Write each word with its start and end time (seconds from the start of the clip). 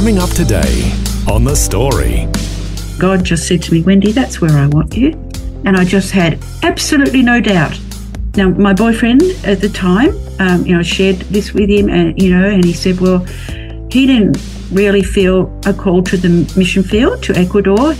Coming 0.00 0.18
up 0.18 0.30
today 0.30 0.94
on 1.30 1.44
The 1.44 1.54
Story. 1.54 2.26
God 2.98 3.22
just 3.22 3.46
said 3.46 3.62
to 3.64 3.72
me, 3.74 3.82
Wendy, 3.82 4.12
that's 4.12 4.40
where 4.40 4.56
I 4.56 4.66
want 4.66 4.96
you. 4.96 5.10
And 5.66 5.76
I 5.76 5.84
just 5.84 6.10
had 6.10 6.42
absolutely 6.62 7.20
no 7.20 7.38
doubt. 7.38 7.78
Now, 8.34 8.48
my 8.48 8.72
boyfriend 8.72 9.20
at 9.44 9.60
the 9.60 9.68
time, 9.68 10.18
um, 10.38 10.64
you 10.64 10.74
know, 10.74 10.82
shared 10.82 11.16
this 11.28 11.52
with 11.52 11.68
him, 11.68 11.90
and 11.90 12.18
you 12.18 12.34
know, 12.34 12.48
and 12.48 12.64
he 12.64 12.72
said, 12.72 12.98
well, 12.98 13.18
he 13.90 14.06
didn't 14.06 14.38
really 14.72 15.02
feel 15.02 15.54
a 15.66 15.74
call 15.74 16.02
to 16.04 16.16
the 16.16 16.50
mission 16.56 16.82
field 16.82 17.22
to 17.24 17.36
Ecuador, 17.36 17.94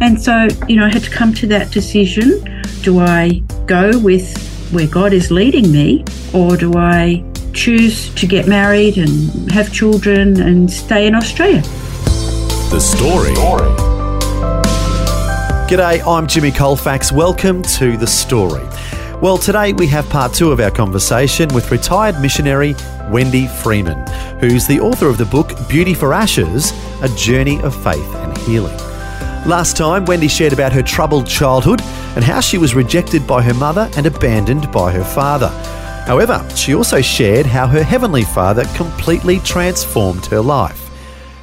and 0.00 0.18
so 0.18 0.48
you 0.66 0.76
know, 0.76 0.86
I 0.86 0.88
had 0.88 1.02
to 1.02 1.10
come 1.10 1.34
to 1.34 1.46
that 1.48 1.70
decision: 1.70 2.42
do 2.80 3.00
I 3.00 3.42
go 3.66 3.98
with 3.98 4.34
where 4.72 4.86
God 4.86 5.12
is 5.12 5.30
leading 5.30 5.70
me, 5.70 6.06
or 6.32 6.56
do 6.56 6.72
I 6.72 7.22
choose 7.54 8.12
to 8.14 8.26
get 8.26 8.46
married 8.46 8.98
and 8.98 9.50
have 9.52 9.72
children 9.72 10.40
and 10.40 10.70
stay 10.70 11.06
in 11.06 11.14
Australia? 11.14 11.62
The 12.70 12.80
Story. 12.80 13.30
G'day, 15.68 16.06
I'm 16.06 16.26
Jimmy 16.26 16.50
Colfax. 16.50 17.12
Welcome 17.12 17.62
to 17.62 17.96
The 17.96 18.06
Story. 18.06 18.62
Well, 19.22 19.38
today 19.38 19.72
we 19.72 19.86
have 19.86 20.08
part 20.10 20.34
two 20.34 20.50
of 20.52 20.60
our 20.60 20.70
conversation 20.70 21.48
with 21.54 21.70
retired 21.70 22.20
missionary 22.20 22.74
Wendy 23.10 23.46
Freeman, 23.46 24.06
who's 24.40 24.66
the 24.66 24.80
author 24.80 25.08
of 25.08 25.16
the 25.16 25.24
book 25.24 25.52
Beauty 25.68 25.94
for 25.94 26.12
Ashes 26.12 26.72
A 27.02 27.08
Journey 27.16 27.62
of 27.62 27.74
Faith 27.82 28.14
and 28.16 28.36
Healing. 28.38 28.76
Last 29.46 29.76
time, 29.76 30.04
Wendy 30.04 30.28
shared 30.28 30.52
about 30.52 30.72
her 30.72 30.82
troubled 30.82 31.26
childhood 31.26 31.80
and 32.16 32.24
how 32.24 32.40
she 32.40 32.58
was 32.58 32.74
rejected 32.74 33.26
by 33.26 33.42
her 33.42 33.54
mother 33.54 33.90
and 33.96 34.06
abandoned 34.06 34.72
by 34.72 34.90
her 34.90 35.04
father. 35.04 35.50
However, 36.06 36.46
she 36.54 36.74
also 36.74 37.00
shared 37.00 37.46
how 37.46 37.66
her 37.66 37.82
Heavenly 37.82 38.24
Father 38.24 38.64
completely 38.76 39.38
transformed 39.38 40.26
her 40.26 40.40
life. 40.40 40.84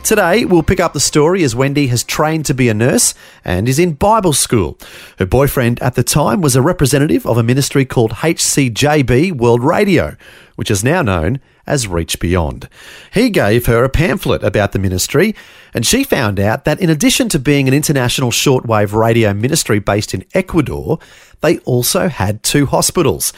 Today, 0.04 0.46
we'll 0.46 0.62
pick 0.62 0.80
up 0.80 0.94
the 0.94 1.00
story 1.00 1.44
as 1.44 1.56
Wendy 1.56 1.88
has 1.88 2.04
trained 2.04 2.46
to 2.46 2.54
be 2.54 2.70
a 2.70 2.74
nurse 2.74 3.16
and 3.44 3.68
is 3.68 3.80
in 3.80 3.94
Bible 3.94 4.34
school. 4.34 4.78
Her 5.18 5.26
boyfriend 5.26 5.82
at 5.82 5.96
the 5.96 6.04
time 6.04 6.42
was 6.42 6.56
a 6.56 6.62
representative 6.62 7.26
of 7.26 7.38
a 7.38 7.44
ministry 7.44 7.86
called 7.86 8.12
HCJB 8.12 9.34
World 9.34 9.64
Radio, 9.64 10.16
which 10.56 10.70
is 10.70 10.84
now 10.84 11.02
known 11.02 11.40
as 11.66 11.88
Reach 11.88 12.20
Beyond. 12.20 12.68
He 13.14 13.30
gave 13.30 13.68
her 13.68 13.84
a 13.84 13.90
pamphlet 13.90 14.44
about 14.44 14.74
the 14.74 14.80
ministry, 14.80 15.36
and 15.74 15.86
she 15.86 16.04
found 16.04 16.40
out 16.40 16.66
that 16.66 16.80
in 16.80 16.90
addition 16.90 17.30
to 17.30 17.40
being 17.40 17.68
an 17.68 17.74
international 17.74 18.32
shortwave 18.32 18.94
radio 18.94 19.34
ministry 19.34 19.80
based 19.80 20.14
in 20.14 20.26
Ecuador, 20.34 21.00
they 21.42 21.60
also 21.60 22.10
had 22.10 22.44
two 22.44 22.66
hospitals. 22.66 23.34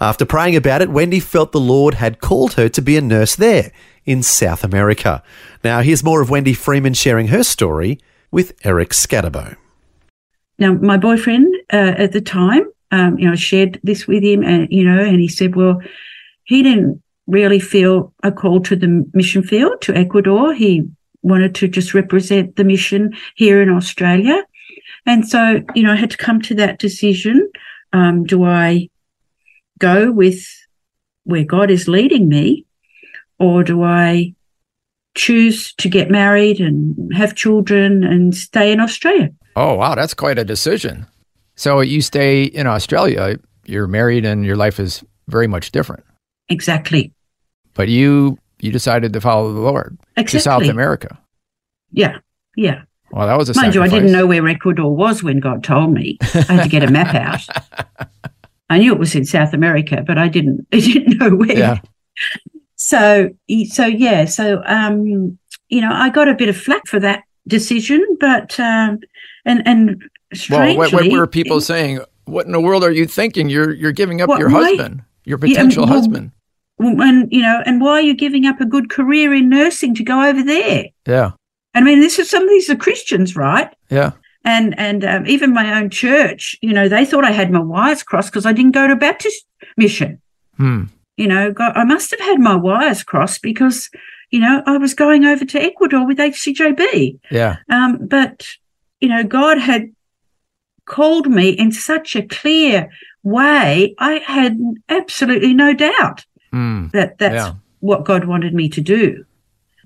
After 0.00 0.24
praying 0.24 0.54
about 0.54 0.80
it, 0.80 0.90
Wendy 0.90 1.18
felt 1.18 1.50
the 1.50 1.60
Lord 1.60 1.94
had 1.94 2.20
called 2.20 2.54
her 2.54 2.68
to 2.68 2.80
be 2.80 2.96
a 2.96 3.00
nurse 3.00 3.34
there 3.34 3.72
in 4.04 4.22
South 4.22 4.62
America. 4.62 5.22
Now, 5.64 5.80
here's 5.80 6.04
more 6.04 6.22
of 6.22 6.30
Wendy 6.30 6.54
Freeman 6.54 6.94
sharing 6.94 7.28
her 7.28 7.42
story 7.42 7.98
with 8.30 8.52
Eric 8.64 8.90
Skattebo. 8.90 9.56
Now, 10.58 10.74
my 10.74 10.96
boyfriend 10.96 11.52
uh, 11.72 11.94
at 11.96 12.12
the 12.12 12.20
time, 12.20 12.64
um, 12.92 13.18
you 13.18 13.28
know, 13.28 13.34
shared 13.34 13.80
this 13.82 14.06
with 14.06 14.22
him, 14.22 14.42
and 14.42 14.68
you 14.70 14.84
know, 14.84 15.02
and 15.02 15.20
he 15.20 15.28
said, 15.28 15.56
well, 15.56 15.80
he 16.44 16.62
didn't 16.62 17.02
really 17.26 17.60
feel 17.60 18.12
a 18.22 18.32
call 18.32 18.60
to 18.60 18.76
the 18.76 19.04
mission 19.12 19.42
field 19.42 19.80
to 19.82 19.94
Ecuador. 19.94 20.54
He 20.54 20.88
wanted 21.22 21.54
to 21.56 21.68
just 21.68 21.92
represent 21.92 22.56
the 22.56 22.64
mission 22.64 23.14
here 23.34 23.60
in 23.60 23.68
Australia, 23.68 24.44
and 25.06 25.28
so 25.28 25.60
you 25.74 25.82
know, 25.82 25.92
I 25.92 25.96
had 25.96 26.10
to 26.12 26.16
come 26.16 26.40
to 26.42 26.54
that 26.54 26.78
decision: 26.78 27.50
um, 27.92 28.24
do 28.24 28.44
I 28.44 28.88
go 29.78 30.10
with 30.10 30.38
where 31.24 31.44
God 31.44 31.70
is 31.70 31.88
leading 31.88 32.28
me, 32.28 32.66
or 33.38 33.62
do 33.62 33.82
I 33.82 34.34
choose 35.14 35.72
to 35.74 35.88
get 35.88 36.10
married 36.10 36.60
and 36.60 37.12
have 37.14 37.34
children 37.34 38.04
and 38.04 38.34
stay 38.34 38.72
in 38.72 38.80
Australia? 38.80 39.30
Oh, 39.56 39.74
wow, 39.74 39.94
that's 39.94 40.14
quite 40.14 40.38
a 40.38 40.44
decision. 40.44 41.06
So 41.56 41.80
you 41.80 42.00
stay 42.00 42.44
in 42.44 42.66
Australia, 42.66 43.38
you're 43.64 43.88
married 43.88 44.24
and 44.24 44.44
your 44.44 44.56
life 44.56 44.78
is 44.78 45.04
very 45.26 45.46
much 45.48 45.72
different. 45.72 46.04
Exactly. 46.48 47.12
But 47.74 47.88
you 47.88 48.38
you 48.60 48.72
decided 48.72 49.12
to 49.12 49.20
follow 49.20 49.52
the 49.52 49.60
Lord 49.60 49.98
Exactly. 50.16 50.38
to 50.38 50.42
South 50.42 50.62
America. 50.64 51.18
Yeah. 51.92 52.18
Yeah. 52.56 52.82
Well, 53.12 53.26
that 53.26 53.38
was 53.38 53.48
a 53.48 53.54
Mind 53.54 53.74
you, 53.74 53.82
I 53.82 53.88
didn't 53.88 54.12
know 54.12 54.26
where 54.26 54.46
Ecuador 54.48 54.94
was 54.94 55.22
when 55.22 55.40
God 55.40 55.62
told 55.64 55.92
me. 55.92 56.18
I 56.20 56.26
had 56.42 56.62
to 56.64 56.68
get 56.68 56.82
a 56.82 56.90
map 56.90 57.14
out. 57.14 57.40
I 58.70 58.78
knew 58.78 58.92
it 58.92 58.98
was 58.98 59.14
in 59.14 59.24
South 59.24 59.52
America, 59.54 60.04
but 60.06 60.18
I 60.18 60.28
didn't. 60.28 60.66
I 60.72 60.80
didn't 60.80 61.18
know 61.18 61.30
where. 61.36 61.58
Yeah. 61.58 61.80
So, 62.76 63.30
so 63.70 63.86
yeah. 63.86 64.24
So, 64.24 64.62
um, 64.66 65.38
you 65.68 65.80
know, 65.80 65.90
I 65.92 66.10
got 66.10 66.28
a 66.28 66.34
bit 66.34 66.48
of 66.48 66.56
flack 66.56 66.86
for 66.86 67.00
that 67.00 67.22
decision, 67.46 68.04
but 68.20 68.58
um, 68.60 69.00
and 69.44 69.66
and 69.66 69.88
Well, 69.88 70.00
strangely, 70.34 70.76
what, 70.76 70.92
what 70.92 71.10
were 71.10 71.26
people 71.26 71.60
saying? 71.60 72.00
What 72.24 72.46
in 72.46 72.52
the 72.52 72.60
world 72.60 72.84
are 72.84 72.90
you 72.90 73.06
thinking? 73.06 73.48
You're 73.48 73.72
you're 73.72 73.92
giving 73.92 74.20
up 74.20 74.28
What, 74.28 74.38
your 74.38 74.50
why- 74.50 74.64
husband, 74.64 75.02
your 75.24 75.38
potential 75.38 75.84
well, 75.84 75.94
husband. 75.94 76.32
And 76.80 77.32
you 77.32 77.42
know, 77.42 77.60
and 77.66 77.80
why 77.80 77.94
are 77.94 78.00
you 78.00 78.14
giving 78.14 78.46
up 78.46 78.60
a 78.60 78.64
good 78.64 78.88
career 78.88 79.34
in 79.34 79.48
nursing 79.48 79.96
to 79.96 80.04
go 80.04 80.22
over 80.22 80.44
there? 80.44 80.84
Yeah, 81.06 81.32
I 81.74 81.80
mean, 81.80 81.98
this 82.00 82.20
is 82.20 82.30
some 82.30 82.44
of 82.44 82.48
these 82.48 82.70
are 82.70 82.76
Christians, 82.76 83.34
right? 83.34 83.74
yeah. 83.90 84.12
And 84.44 84.78
and 84.78 85.04
um, 85.04 85.26
even 85.26 85.52
my 85.52 85.78
own 85.80 85.90
church, 85.90 86.56
you 86.62 86.72
know, 86.72 86.88
they 86.88 87.04
thought 87.04 87.24
I 87.24 87.32
had 87.32 87.50
my 87.50 87.60
wires 87.60 88.02
crossed 88.02 88.30
because 88.32 88.46
I 88.46 88.52
didn't 88.52 88.72
go 88.72 88.86
to 88.86 88.96
Baptist 88.96 89.44
mission. 89.76 90.20
Hmm. 90.56 90.84
You 91.16 91.26
know, 91.26 91.52
God, 91.52 91.72
I 91.76 91.84
must 91.84 92.10
have 92.12 92.20
had 92.20 92.38
my 92.38 92.54
wires 92.54 93.02
crossed 93.02 93.42
because, 93.42 93.90
you 94.30 94.38
know, 94.40 94.62
I 94.66 94.78
was 94.78 94.94
going 94.94 95.24
over 95.24 95.44
to 95.44 95.60
Ecuador 95.62 96.06
with 96.06 96.18
HCJB. 96.18 97.18
Yeah. 97.30 97.56
Um, 97.68 97.98
but 98.06 98.46
you 99.00 99.08
know, 99.08 99.24
God 99.24 99.58
had 99.58 99.92
called 100.84 101.28
me 101.28 101.50
in 101.50 101.70
such 101.72 102.16
a 102.16 102.22
clear 102.22 102.88
way. 103.22 103.94
I 103.98 104.14
had 104.24 104.58
absolutely 104.88 105.52
no 105.54 105.74
doubt 105.74 106.24
Hmm. 106.52 106.86
that 106.94 107.18
that's 107.18 107.34
Yeah. 107.34 107.52
what 107.80 108.04
God 108.04 108.24
wanted 108.24 108.54
me 108.54 108.68
to 108.70 108.80
do. 108.80 109.24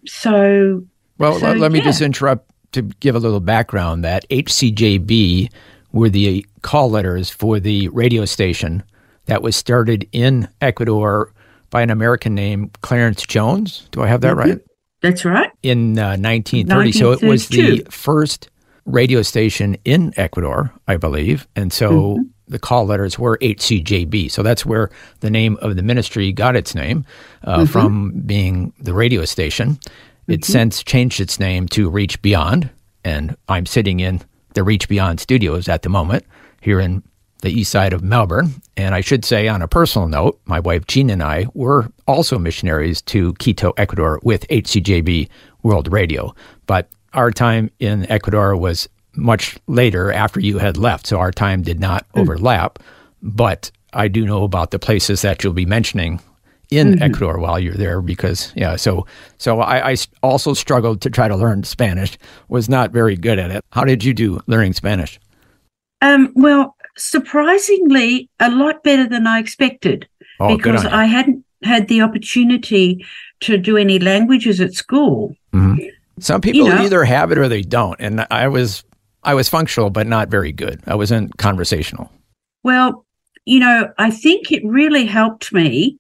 So 0.07 0.85
Well, 1.19 1.39
So, 1.39 1.47
let, 1.47 1.59
let 1.59 1.73
me 1.73 1.79
yeah. 1.79 1.85
just 1.87 2.01
interrupt 2.03 2.52
to 2.73 2.83
give 2.83 3.15
a 3.15 3.19
little 3.19 3.41
background 3.41 4.05
that 4.05 4.29
HCJB 4.29 5.51
were 5.93 6.09
the 6.09 6.47
call 6.63 6.91
letters 6.91 7.31
for 7.31 7.61
the 7.61 7.89
radio 7.89 8.25
station 8.25 8.83
that 9.27 9.43
was 9.43 9.55
started 9.57 10.09
in 10.13 10.49
Ecuador 10.61 11.33
by 11.71 11.83
an 11.83 11.91
American 11.91 12.35
named 12.35 12.77
Clarence 12.83 13.23
Jones. 13.23 13.89
Do 13.93 14.03
I 14.03 14.07
have 14.07 14.21
that 14.23 14.37
right? 14.37 14.59
that's 15.01 15.25
right. 15.25 15.51
In 15.63 15.99
uh, 15.99 16.17
1930. 16.17 16.93
So 16.93 17.13
it 17.13 17.23
was 17.23 17.49
the 17.49 17.85
first 17.91 18.49
radio 18.85 19.23
station 19.23 19.77
in 19.85 20.13
Ecuador, 20.17 20.73
I 20.89 20.97
believe. 20.97 21.47
And 21.57 21.73
so 21.73 21.91
Mm-hmm. 21.91 22.23
the 22.49 22.59
call 22.59 22.85
letters 22.87 23.19
were 23.19 23.39
HCJB. 23.39 24.31
So 24.31 24.43
that's 24.43 24.67
where 24.67 24.91
the 25.21 25.31
name 25.31 25.57
of 25.63 25.77
the 25.77 25.83
ministry 25.83 26.33
got 26.33 26.57
its 26.57 26.75
name 26.75 27.05
uh, 27.45 27.59
Mm-hmm. 27.59 27.65
from 27.67 28.13
being 28.27 28.73
the 28.81 28.93
radio 28.95 29.25
station. 29.25 29.79
It 30.27 30.41
mm-hmm. 30.41 30.53
since 30.53 30.83
changed 30.83 31.21
its 31.21 31.41
name 31.41 31.69
to 31.69 31.91
Reach 31.91 32.21
Beyond. 32.23 32.71
And 33.05 33.37
I'm 33.49 33.67
sitting 33.67 34.01
in 34.01 34.23
the 34.55 34.63
Reach 34.63 34.89
Beyond 34.89 35.21
studios 35.21 35.69
at 35.69 35.83
the 35.83 35.89
moment 35.89 36.25
here 36.61 36.81
in 36.81 37.03
the 37.43 37.51
east 37.51 37.73
side 37.73 37.93
of 37.93 38.03
Melbourne. 38.03 38.55
And 38.77 38.95
I 38.95 39.01
should 39.01 39.25
say, 39.25 39.49
on 39.49 39.63
a 39.63 39.69
personal 39.69 40.09
note, 40.09 40.41
my 40.45 40.61
wife 40.61 40.87
Jean 40.87 41.11
and 41.11 41.23
I 41.23 41.47
were 41.55 41.91
also 42.07 42.39
missionaries 42.39 43.03
to 43.03 43.35
Quito, 43.35 43.73
Ecuador 43.77 44.21
with 44.23 44.47
HCJB 44.49 45.29
World 45.63 45.93
Radio. 45.93 46.35
But 46.67 46.89
our 47.13 47.31
time 47.31 47.71
in 47.79 48.11
Ecuador 48.11 48.57
was 48.57 48.89
much 49.15 49.59
later 49.67 50.13
after 50.13 50.41
you 50.41 50.59
had 50.59 50.77
left. 50.77 51.07
So 51.07 51.19
our 51.19 51.33
time 51.33 51.63
did 51.63 51.81
not 51.81 52.07
hmm. 52.15 52.21
overlap. 52.21 52.79
But 53.23 53.71
I 53.93 54.09
do 54.09 54.25
know 54.25 54.45
about 54.45 54.71
the 54.71 54.79
places 54.79 55.23
that 55.23 55.45
you'll 55.45 55.53
be 55.53 55.67
mentioning 55.67 56.21
in 56.79 57.03
Ecuador 57.03 57.39
while 57.39 57.59
you're 57.59 57.75
there 57.75 58.01
because 58.01 58.53
yeah 58.57 58.77
so 58.77 59.07
so 59.39 59.61
I, 59.61 59.93
I 59.93 59.97
also 60.23 60.55
struggled 60.55 61.01
to 61.03 61.11
try 61.11 61.29
to 61.29 61.37
learn 61.37 61.63
Spanish 61.65 62.19
was 62.49 62.69
not 62.69 62.91
very 62.93 63.17
good 63.17 63.39
at 63.39 63.51
it 63.51 63.65
how 63.73 63.85
did 63.85 64.03
you 64.03 64.15
do 64.15 64.41
learning 64.47 64.73
Spanish 64.73 65.21
Um, 66.03 66.33
well, 66.35 66.75
surprisingly, 66.97 68.29
a 68.41 68.51
lot 68.51 68.83
better 68.83 69.09
than 69.09 69.27
I 69.27 69.39
expected 69.39 70.09
oh 70.41 70.57
because. 70.57 70.85
I 70.85 71.05
hadn't 71.05 71.45
had 71.63 71.87
the 71.89 72.01
opportunity 72.03 73.05
to 73.41 73.57
do 73.57 73.77
any 73.77 73.99
languages 73.99 74.61
at 74.61 74.73
school. 74.75 75.37
Some 76.19 76.41
people 76.41 76.69
know- 76.69 76.83
either 76.83 77.05
have 77.05 77.31
it 77.33 77.39
or 77.39 77.49
they 77.49 77.63
don't, 77.63 78.01
and 78.01 78.27
I 78.31 78.49
was 78.49 78.85
I 79.25 79.35
was 79.35 79.49
functional 79.49 79.91
but 79.91 80.07
not 80.07 80.29
very 80.29 80.53
good. 80.53 80.81
I 80.87 80.95
wasn't 80.97 81.37
conversational. 81.39 82.11
Well, 82.65 83.05
you 83.45 83.61
know, 83.61 83.93
I 83.99 84.11
think 84.11 84.51
it 84.53 84.63
really 84.65 85.07
helped 85.07 85.53
me 85.53 85.99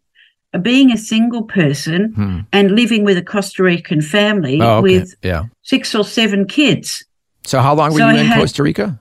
being 0.60 0.92
a 0.92 0.98
single 0.98 1.42
person 1.44 2.12
Hmm. 2.14 2.40
and 2.52 2.72
living 2.72 3.04
with 3.04 3.16
a 3.16 3.22
Costa 3.22 3.62
Rican 3.62 4.02
family 4.02 4.60
Oh, 4.60 4.78
okay. 4.78 4.82
with 4.98 5.14
yeah. 5.22 5.44
six 5.62 5.94
or 5.94 6.04
seven 6.04 6.46
kids. 6.46 7.04
So 7.44 7.60
how 7.60 7.74
long 7.74 7.92
were 7.92 7.98
So 8.00 8.08
you 8.08 8.16
I 8.16 8.20
in 8.20 8.26
had- 8.26 8.38
Costa 8.38 8.62
Rica? 8.62 8.98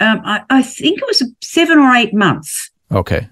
Um, 0.00 0.20
I, 0.24 0.42
I 0.50 0.62
think 0.62 0.98
it 0.98 1.04
was 1.06 1.22
seven 1.42 1.78
or 1.78 1.94
eight 1.94 2.12
months. 2.14 2.70
Okay. 2.92 3.28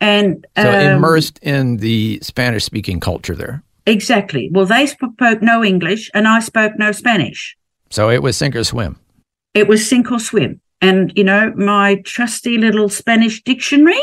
And 0.00 0.44
So 0.56 0.68
um, 0.70 0.96
immersed 0.96 1.38
in 1.42 1.76
the 1.78 2.18
Spanish 2.22 2.64
speaking 2.64 2.98
culture 3.00 3.34
there. 3.36 3.62
Exactly. 3.86 4.48
Well, 4.52 4.66
they 4.66 4.86
spoke 4.86 5.42
no 5.42 5.62
English 5.64 6.10
and 6.14 6.26
I 6.28 6.40
spoke 6.40 6.72
no 6.78 6.92
Spanish. 6.92 7.56
So 7.90 8.10
it 8.10 8.22
was 8.22 8.36
sink 8.36 8.56
or 8.56 8.64
swim. 8.64 8.98
It 9.54 9.68
was 9.68 9.86
sink 9.86 10.10
or 10.10 10.18
swim. 10.18 10.60
And, 10.80 11.12
you 11.14 11.24
know, 11.24 11.52
my 11.56 11.96
trusty 12.04 12.58
little 12.58 12.88
Spanish 12.88 13.42
dictionary 13.42 14.00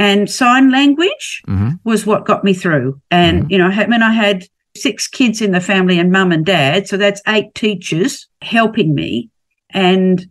and 0.00 0.30
sign 0.30 0.70
language 0.70 1.42
Mhm. 1.46 1.78
was 1.84 2.06
what 2.06 2.24
got 2.30 2.42
me 2.42 2.54
through. 2.54 2.88
And, 3.10 3.48
you 3.50 3.58
know, 3.58 3.68
I 3.68 3.72
had- 3.78 3.88
when 3.90 4.02
I 4.02 4.12
had 4.12 4.44
six 4.76 5.06
kids 5.06 5.40
in 5.42 5.52
the 5.52 5.60
family 5.60 5.98
and 6.00 6.10
mum 6.10 6.32
and 6.32 6.44
dad, 6.44 6.88
so 6.88 6.96
that's 6.96 7.20
eight 7.28 7.54
teachers 7.54 8.26
helping 8.42 8.94
me. 8.94 9.28
And, 9.74 10.26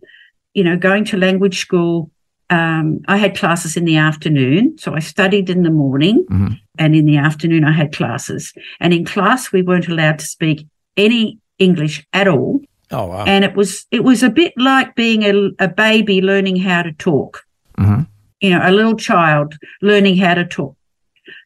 you 0.54 0.64
know, 0.64 0.76
going 0.76 1.04
to 1.06 1.16
language 1.16 1.58
school, 1.66 2.10
um, 2.58 2.98
I 3.06 3.16
had 3.16 3.36
classes 3.36 3.76
in 3.76 3.84
the 3.84 3.96
afternoon. 3.96 4.76
So 4.78 4.94
I 4.94 4.98
studied 5.00 5.48
in 5.48 5.62
the 5.62 5.70
morning 5.70 6.24
Mhm. 6.30 6.58
and 6.78 6.96
in 6.96 7.04
the 7.06 7.16
afternoon 7.16 7.64
I 7.64 7.72
had 7.72 7.92
classes. 7.92 8.52
And 8.80 8.92
in 8.92 9.04
class, 9.04 9.52
we 9.52 9.62
weren't 9.62 9.88
allowed 9.88 10.18
to 10.18 10.26
speak 10.26 10.66
any 10.96 11.38
English 11.58 12.04
at 12.12 12.26
all 12.26 12.60
Oh 12.90 13.06
wow. 13.06 13.24
and 13.26 13.44
it 13.44 13.54
was 13.54 13.86
it 13.92 14.02
was 14.02 14.22
a 14.24 14.30
bit 14.30 14.52
like 14.56 14.94
being 14.96 15.22
a, 15.22 15.32
a 15.60 15.68
baby 15.68 16.20
learning 16.30 16.56
how 16.56 16.80
to 16.82 16.92
talk 16.92 17.32
Mhm. 17.78 18.06
You 18.40 18.50
know 18.50 18.60
a 18.62 18.70
little 18.72 18.96
child 18.96 19.54
learning 19.82 20.16
how 20.16 20.34
to 20.34 20.44
talk 20.44 20.76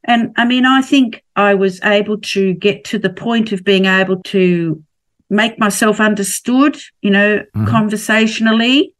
and 0.04 0.32
i 0.36 0.44
mean 0.44 0.64
i 0.64 0.80
think 0.80 1.22
i 1.36 1.52
was 1.54 1.80
able 1.82 2.18
to 2.18 2.54
get 2.54 2.84
to 2.84 2.98
the 2.98 3.10
point 3.10 3.52
of 3.52 3.64
being 3.64 3.86
able 3.86 4.22
to 4.22 4.82
make 5.30 5.58
myself 5.58 6.00
understood 6.00 6.76
you 7.02 7.10
know 7.10 7.42
Mhm. 7.54 7.66
conversationally 7.68 8.92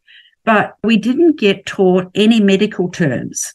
but 0.45 0.75
we 0.83 0.97
didn't 0.97 1.39
get 1.39 1.65
taught 1.67 2.11
any 2.15 2.41
medical 2.41 2.89
terms 2.91 3.55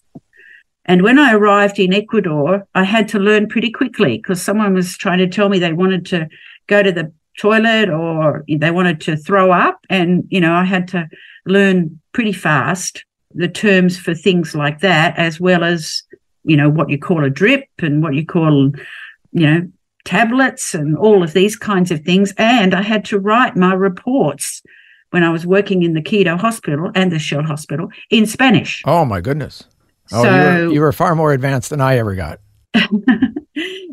and 0.85 1.03
when 1.03 1.19
I 1.19 1.33
arrived 1.35 1.77
in 1.77 1.93
Ecuador, 1.93 2.65
I 2.73 2.83
had 2.83 3.07
to 3.09 3.19
learn 3.19 3.47
pretty 3.47 3.69
quickly 3.69 4.17
because 4.17 4.41
someone 4.41 4.73
was 4.73 4.97
trying 4.97 5.19
to 5.19 5.27
tell 5.27 5.47
me 5.47 5.59
they 5.59 5.71
wanted 5.71 6.03
to 6.07 6.27
go 6.65 6.81
to 6.81 6.91
the 6.91 7.11
toilet 7.37 7.89
or 7.91 8.43
they 8.49 8.71
wanted 8.71 8.99
to 9.01 9.15
throw 9.15 9.51
up. 9.51 9.77
And, 9.87 10.23
you 10.31 10.41
know, 10.41 10.51
I 10.55 10.63
had 10.63 10.87
to 10.87 11.07
learn 11.45 11.99
pretty 12.11 12.31
fast 12.33 13.05
the 13.33 13.47
terms 13.47 13.97
for 13.97 14.13
things 14.13 14.55
like 14.55 14.79
that, 14.79 15.17
as 15.17 15.39
well 15.39 15.63
as, 15.63 16.03
you 16.43 16.57
know, 16.57 16.69
what 16.69 16.89
you 16.89 16.97
call 16.97 17.23
a 17.23 17.29
drip 17.29 17.65
and 17.79 18.01
what 18.01 18.15
you 18.15 18.25
call, 18.25 18.71
you 19.31 19.47
know, 19.47 19.67
tablets 20.05 20.73
and 20.73 20.97
all 20.97 21.21
of 21.23 21.33
these 21.33 21.55
kinds 21.55 21.91
of 21.91 22.01
things. 22.01 22.33
And 22.37 22.73
I 22.73 22.81
had 22.81 23.05
to 23.05 23.19
write 23.19 23.55
my 23.55 23.73
reports 23.73 24.61
when 25.11 25.23
I 25.23 25.29
was 25.29 25.45
working 25.45 25.83
in 25.83 25.93
the 25.93 26.01
Quito 26.01 26.37
Hospital 26.37 26.91
and 26.95 27.11
the 27.11 27.19
Shell 27.19 27.43
Hospital 27.43 27.89
in 28.09 28.25
Spanish. 28.25 28.81
Oh 28.85 29.05
my 29.05 29.21
goodness. 29.21 29.63
Oh, 30.11 30.23
you, 30.23 30.29
So- 30.29 30.65
were, 30.67 30.73
you 30.73 30.81
were 30.81 30.91
far 30.91 31.15
more 31.15 31.33
advanced 31.33 31.69
than 31.69 31.81
I 31.81 31.97
ever 31.97 32.15
got. 32.15 32.39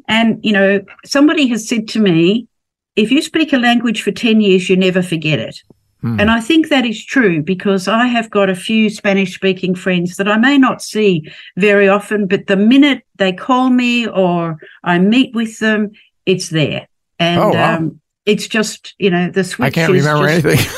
and 0.08 0.38
you 0.44 0.52
know 0.52 0.80
somebody 1.04 1.46
has 1.48 1.66
said 1.66 1.88
to 1.88 1.98
me 1.98 2.46
if 2.94 3.10
you 3.10 3.22
speak 3.22 3.52
a 3.52 3.56
language 3.58 4.02
for 4.02 4.12
10 4.12 4.40
years 4.40 4.68
you 4.68 4.76
never 4.76 5.02
forget 5.02 5.38
it 5.38 5.62
Hmm. 6.02 6.20
and 6.20 6.30
i 6.30 6.40
think 6.40 6.68
that 6.68 6.84
is 6.84 7.02
true 7.04 7.42
because 7.42 7.88
i 7.88 8.06
have 8.06 8.28
got 8.30 8.50
a 8.50 8.54
few 8.54 8.90
spanish 8.90 9.34
speaking 9.34 9.74
friends 9.74 10.16
that 10.16 10.28
i 10.28 10.36
may 10.36 10.58
not 10.58 10.82
see 10.82 11.22
very 11.56 11.88
often 11.88 12.26
but 12.26 12.46
the 12.48 12.56
minute 12.56 13.02
they 13.16 13.32
call 13.32 13.70
me 13.70 14.06
or 14.06 14.58
i 14.84 14.98
meet 14.98 15.34
with 15.34 15.58
them 15.58 15.90
it's 16.26 16.50
there 16.50 16.86
and 17.18 17.40
Oh, 17.40 17.48
wow. 17.50 17.76
um, 17.76 18.00
it's 18.26 18.46
just 18.46 18.94
you 18.98 19.08
know 19.10 19.30
the 19.30 19.42
switch 19.42 19.66
I 19.68 19.70
can't 19.70 19.92
remember 19.92 20.28
just- 20.28 20.44
anything. 20.44 20.72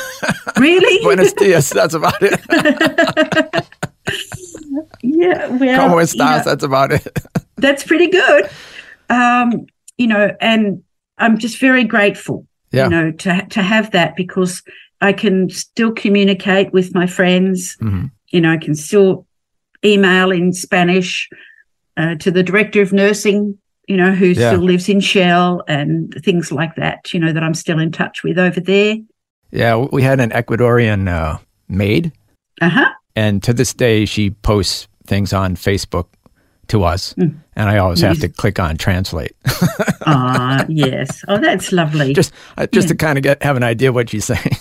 really 0.57 1.03
Buenos 1.03 1.33
dias. 1.33 1.69
That's 1.71 1.93
about 1.95 2.21
it. 2.21 2.39
yeah 5.01 5.47
well 5.47 5.79
Como 5.81 5.97
you 5.99 6.03
estás? 6.05 6.37
know, 6.37 6.43
That's 6.45 6.63
about 6.63 6.91
it. 6.91 7.07
that's 7.57 7.83
pretty 7.83 8.07
good. 8.07 8.49
Um, 9.09 9.65
you 9.97 10.07
know, 10.07 10.31
and 10.39 10.83
I'm 11.17 11.37
just 11.37 11.59
very 11.59 11.83
grateful, 11.83 12.45
Yeah. 12.71 12.85
you 12.85 12.89
know, 12.89 13.11
to 13.11 13.45
to 13.49 13.61
have 13.61 13.91
that 13.91 14.15
because 14.15 14.61
I 15.01 15.13
can 15.13 15.49
still 15.49 15.91
communicate 15.91 16.73
with 16.73 16.93
my 16.93 17.07
friends. 17.07 17.77
Mhm. 17.81 18.11
You 18.31 18.41
know, 18.41 18.51
I 18.51 18.57
can 18.57 18.75
still 18.75 19.25
email 19.85 20.31
in 20.31 20.51
Spanish 20.53 21.29
uh, 21.97 22.15
to 22.15 22.31
the 22.31 22.43
director 22.43 22.81
of 22.81 22.91
nursing. 22.93 23.57
You 23.87 23.97
know, 23.97 24.11
who 24.13 24.27
Yeah. 24.27 24.49
still 24.51 24.61
lives 24.61 24.87
in 24.87 24.99
Shell 24.99 25.63
and 25.67 26.13
things 26.23 26.51
like 26.51 26.75
that. 26.75 27.11
You 27.13 27.19
know, 27.19 27.33
that 27.33 27.41
I'm 27.43 27.55
still 27.55 27.79
in 27.79 27.91
touch 27.91 28.23
with 28.23 28.37
over 28.37 28.59
there. 28.59 28.97
Yeah, 29.51 29.77
we 29.91 30.03
had 30.03 30.19
an 30.19 30.29
Ecuadorian 30.29 31.07
uh, 31.09 31.39
maid, 31.67 32.11
Uh 32.61 32.69
huh. 32.69 32.89
and 33.15 33.41
to 33.41 33.51
this 33.51 33.73
day, 33.73 34.05
she 34.05 34.29
posts 34.29 34.87
things 35.07 35.33
on 35.33 35.55
Facebook 35.55 36.05
to 36.67 36.83
us, 36.83 37.15
Mm. 37.17 37.33
and 37.55 37.67
I 37.67 37.79
always 37.79 38.01
have 38.01 38.19
to 38.19 38.29
click 38.29 38.59
on 38.59 38.77
translate 38.77 39.31
Ah, 40.05 40.65
yes. 40.69 41.23
Oh, 41.27 41.39
that's 41.39 41.71
lovely. 41.81 42.13
just 42.13 42.31
uh, 42.59 42.67
just 42.71 42.85
Yeah. 42.85 42.89
to 42.89 42.95
kind 42.95 43.17
of 43.17 43.23
get 43.23 43.41
have 43.41 43.57
an 43.57 43.63
idea 43.63 43.91
what 43.91 44.09
she's 44.11 44.25
saying. 44.31 44.57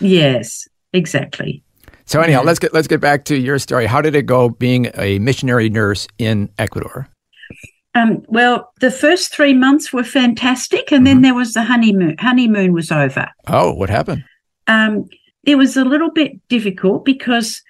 Yes, 0.00 0.66
exactly. 0.92 1.62
so 2.06 2.20
anyhow, 2.20 2.40
Yeah. 2.40 2.46
let's 2.46 2.58
get 2.58 2.72
let's 2.74 2.88
get 2.88 3.00
back 3.00 3.24
to 3.26 3.36
your 3.36 3.58
story. 3.58 3.86
How 3.86 4.00
did 4.00 4.14
it 4.14 4.26
go 4.26 4.48
being 4.48 4.90
a 4.96 5.18
missionary 5.18 5.68
nurse 5.68 6.06
in 6.18 6.48
Ecuador? 6.58 7.08
Um, 7.94 8.22
well, 8.28 8.70
the 8.80 8.90
first 8.90 9.34
three 9.34 9.54
months 9.54 9.92
were 9.92 10.04
fantastic, 10.04 10.92
and 10.92 11.06
then 11.06 11.22
there 11.22 11.34
was 11.34 11.54
the 11.54 11.62
honeymoon. 11.64 12.16
Honeymoon 12.18 12.72
was 12.72 12.92
over. 12.92 13.28
Oh, 13.48 13.72
what 13.74 13.90
happened? 13.90 14.24
Um, 14.68 15.06
it 15.44 15.56
was 15.56 15.76
a 15.76 15.84
little 15.84 16.10
bit 16.10 16.32
difficult 16.48 17.04
because 17.04 17.60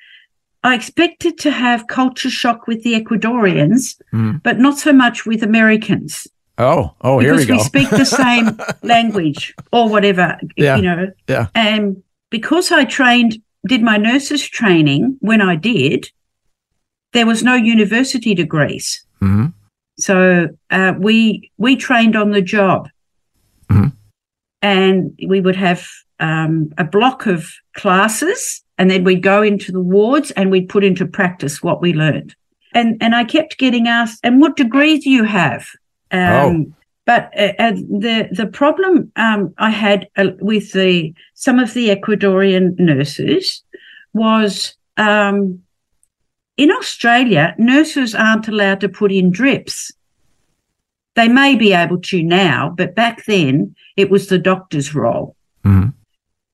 I 0.65 0.75
expected 0.75 1.39
to 1.39 1.51
have 1.51 1.87
culture 1.87 2.29
shock 2.31 2.67
with 2.67 2.83
the 2.83 2.95
Ecuadorians, 3.01 3.95
Mhm. 4.13 4.43
but 4.43 4.59
not 4.59 4.77
so 4.79 4.93
much 4.93 5.25
with 5.25 5.43
Americans 5.45 6.27
Oh, 6.59 6.93
oh, 7.03 7.21
here 7.21 7.35
we 7.37 7.47
because 7.47 7.59
go. 7.59 7.63
speak 7.63 7.89
the 7.91 8.05
same 8.05 8.59
language 8.83 9.55
or 9.73 9.89
whatever, 9.89 10.37
Yeah. 10.57 10.77
you 10.77 10.83
know. 10.83 11.07
Yeah. 11.29 11.47
And 11.55 12.03
because 12.31 12.71
I 12.73 12.85
trained, 12.85 13.39
did 13.67 13.83
my 13.83 13.97
nurses 13.97 14.47
training 14.49 15.17
when 15.21 15.41
I 15.41 15.57
did, 15.57 16.11
there 17.13 17.27
was 17.27 17.43
no 17.43 17.55
university 17.55 18.35
degrees. 18.35 19.05
Mhm. 19.21 19.53
So 19.99 20.49
uh, 20.71 20.95
we 20.99 21.51
we 21.57 21.75
trained 21.77 22.15
on 22.17 22.31
the 22.31 22.43
job, 22.43 22.89
Mhm. 23.69 23.93
and 24.63 25.19
we 25.27 25.41
would 25.41 25.57
have 25.57 25.87
um, 26.21 26.73
a 26.79 26.85
block 26.85 27.27
of 27.27 27.49
classes, 27.75 28.63
and 28.77 28.91
then 28.91 29.05
we'd 29.05 29.23
go 29.23 29.43
into 29.43 29.71
the 29.73 29.81
wards 29.81 30.31
and 30.33 30.51
we'd 30.51 30.69
put 30.69 30.83
into 30.85 31.07
practice 31.07 31.63
what 31.63 31.81
we 31.81 31.93
learned. 31.93 32.35
And 32.75 32.97
and 33.01 33.15
I 33.15 33.25
kept 33.25 33.59
getting 33.59 33.89
asked, 33.89 34.21
"And 34.23 34.41
what 34.41 34.57
degree 34.57 34.99
do 34.99 35.11
you 35.11 35.25
have?" 35.25 35.67
Um, 36.11 36.75
But 37.09 37.33
uh, 37.39 37.55
uh, 37.59 37.73
the 37.73 38.29
the 38.33 38.47
problem 38.47 39.11
um, 39.17 39.55
I 39.57 39.71
had 39.71 40.09
uh, 40.19 40.33
with 40.41 40.73
the 40.73 41.15
some 41.33 41.59
of 41.59 41.73
the 41.73 41.89
Ecuadorian 41.89 42.79
nurses 42.79 43.65
was 44.13 44.75
um, 44.99 45.63
in 46.59 46.71
Australia, 46.71 47.55
nurses 47.57 48.15
aren't 48.15 48.49
allowed 48.49 48.81
to 48.81 48.91
put 48.91 49.11
in 49.11 49.31
drips. 49.31 49.91
They 51.15 51.29
may 51.29 51.57
be 51.57 51.73
able 51.73 51.99
to 52.11 52.23
now, 52.23 52.75
but 52.77 52.95
back 52.95 53.25
then 53.25 53.75
it 53.97 54.11
was 54.11 54.27
the 54.27 54.39
doctor's 54.39 54.95
role. 54.95 55.35
Mhm. 55.65 55.95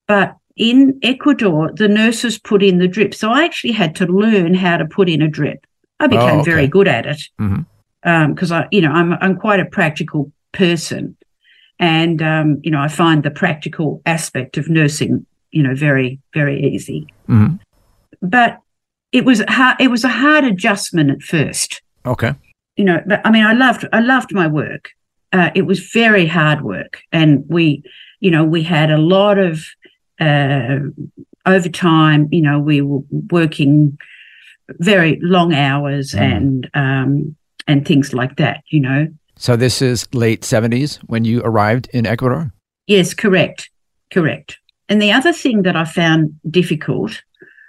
But 0.06 0.37
in 0.54 1.00
Ecuador, 1.02 1.73
the 1.75 1.88
nurses 1.88 2.38
put 2.38 2.62
in 2.62 2.78
the 2.78 2.87
drip. 2.87 3.12
So 3.12 3.28
I 3.32 3.44
actually 3.44 3.73
had 3.73 3.96
to 3.96 4.06
learn 4.06 4.54
how 4.54 4.76
to 4.76 4.84
put 4.87 5.08
in 5.08 5.20
a 5.20 5.26
drip. 5.28 5.66
I 5.99 6.06
became 6.06 6.37
Oh, 6.38 6.40
okay. 6.42 6.50
very 6.52 6.68
good 6.68 6.87
at 6.87 7.06
it 7.06 7.23
because 8.28 8.52
I, 8.52 8.68
you 8.70 8.82
know, 8.82 8.92
I'm 8.92 9.14
I'm 9.14 9.34
quite 9.34 9.58
a 9.58 9.64
practical 9.64 10.30
person, 10.54 11.16
and 11.78 12.23
um, 12.23 12.61
you 12.64 12.70
know, 12.70 12.80
I 12.80 12.88
find 12.88 13.23
the 13.23 13.30
practical 13.30 14.00
aspect 14.06 14.56
of 14.56 14.68
nursing, 14.68 15.26
you 15.50 15.62
know, 15.62 15.75
very 15.75 16.18
very 16.32 16.56
easy. 16.73 17.06
Mhm. 17.28 17.58
But 18.23 18.58
it 19.12 19.25
was 19.25 19.42
hard. 19.49 19.76
It 19.80 19.90
was 19.90 20.04
a 20.04 20.08
hard 20.08 20.44
adjustment 20.44 21.11
at 21.11 21.23
first 21.23 21.82
Okay. 22.06 22.32
you 22.76 22.84
know 22.84 22.99
but 23.06 23.20
i 23.25 23.30
mean 23.30 23.44
i 23.46 23.52
loved 23.52 23.87
i 23.92 24.00
loved 24.00 24.30
my 24.34 24.46
work 24.46 24.90
uh, 25.32 25.50
it 25.54 25.62
was 25.70 25.78
very 26.02 26.26
hard 26.26 26.61
work 26.62 26.92
and 27.12 27.44
we 27.49 27.82
you 28.20 28.30
know 28.30 28.44
we 28.44 28.62
had 28.62 28.90
a 28.90 28.99
lot 29.14 29.38
of 29.38 29.52
uh, 30.20 30.78
overtime 31.46 32.28
you 32.32 32.42
know 32.42 32.58
we 32.58 32.80
were 32.80 33.02
working 33.30 33.96
very 34.80 35.18
long 35.23 35.52
hours 35.54 36.12
Mm. 36.12 36.20
and 36.37 36.70
um, 36.75 37.37
and 37.66 37.87
things 37.87 38.12
like 38.12 38.37
that. 38.37 38.58
You 38.75 38.80
know. 38.80 39.06
So 39.37 39.57
this 39.57 39.83
is 39.83 40.07
late 40.14 40.43
70s 40.43 40.99
when 41.07 41.25
you 41.25 41.41
arrived 41.43 41.88
in 41.93 42.07
Ecuador? 42.07 42.53
Yes, 42.87 43.14
correct, 43.14 43.71
correct. 44.12 44.59
And 44.88 45.00
the 45.00 45.12
other 45.12 45.33
thing 45.33 45.62
that 45.62 45.76
I 45.76 45.85
found 45.85 46.35
difficult 46.50 47.23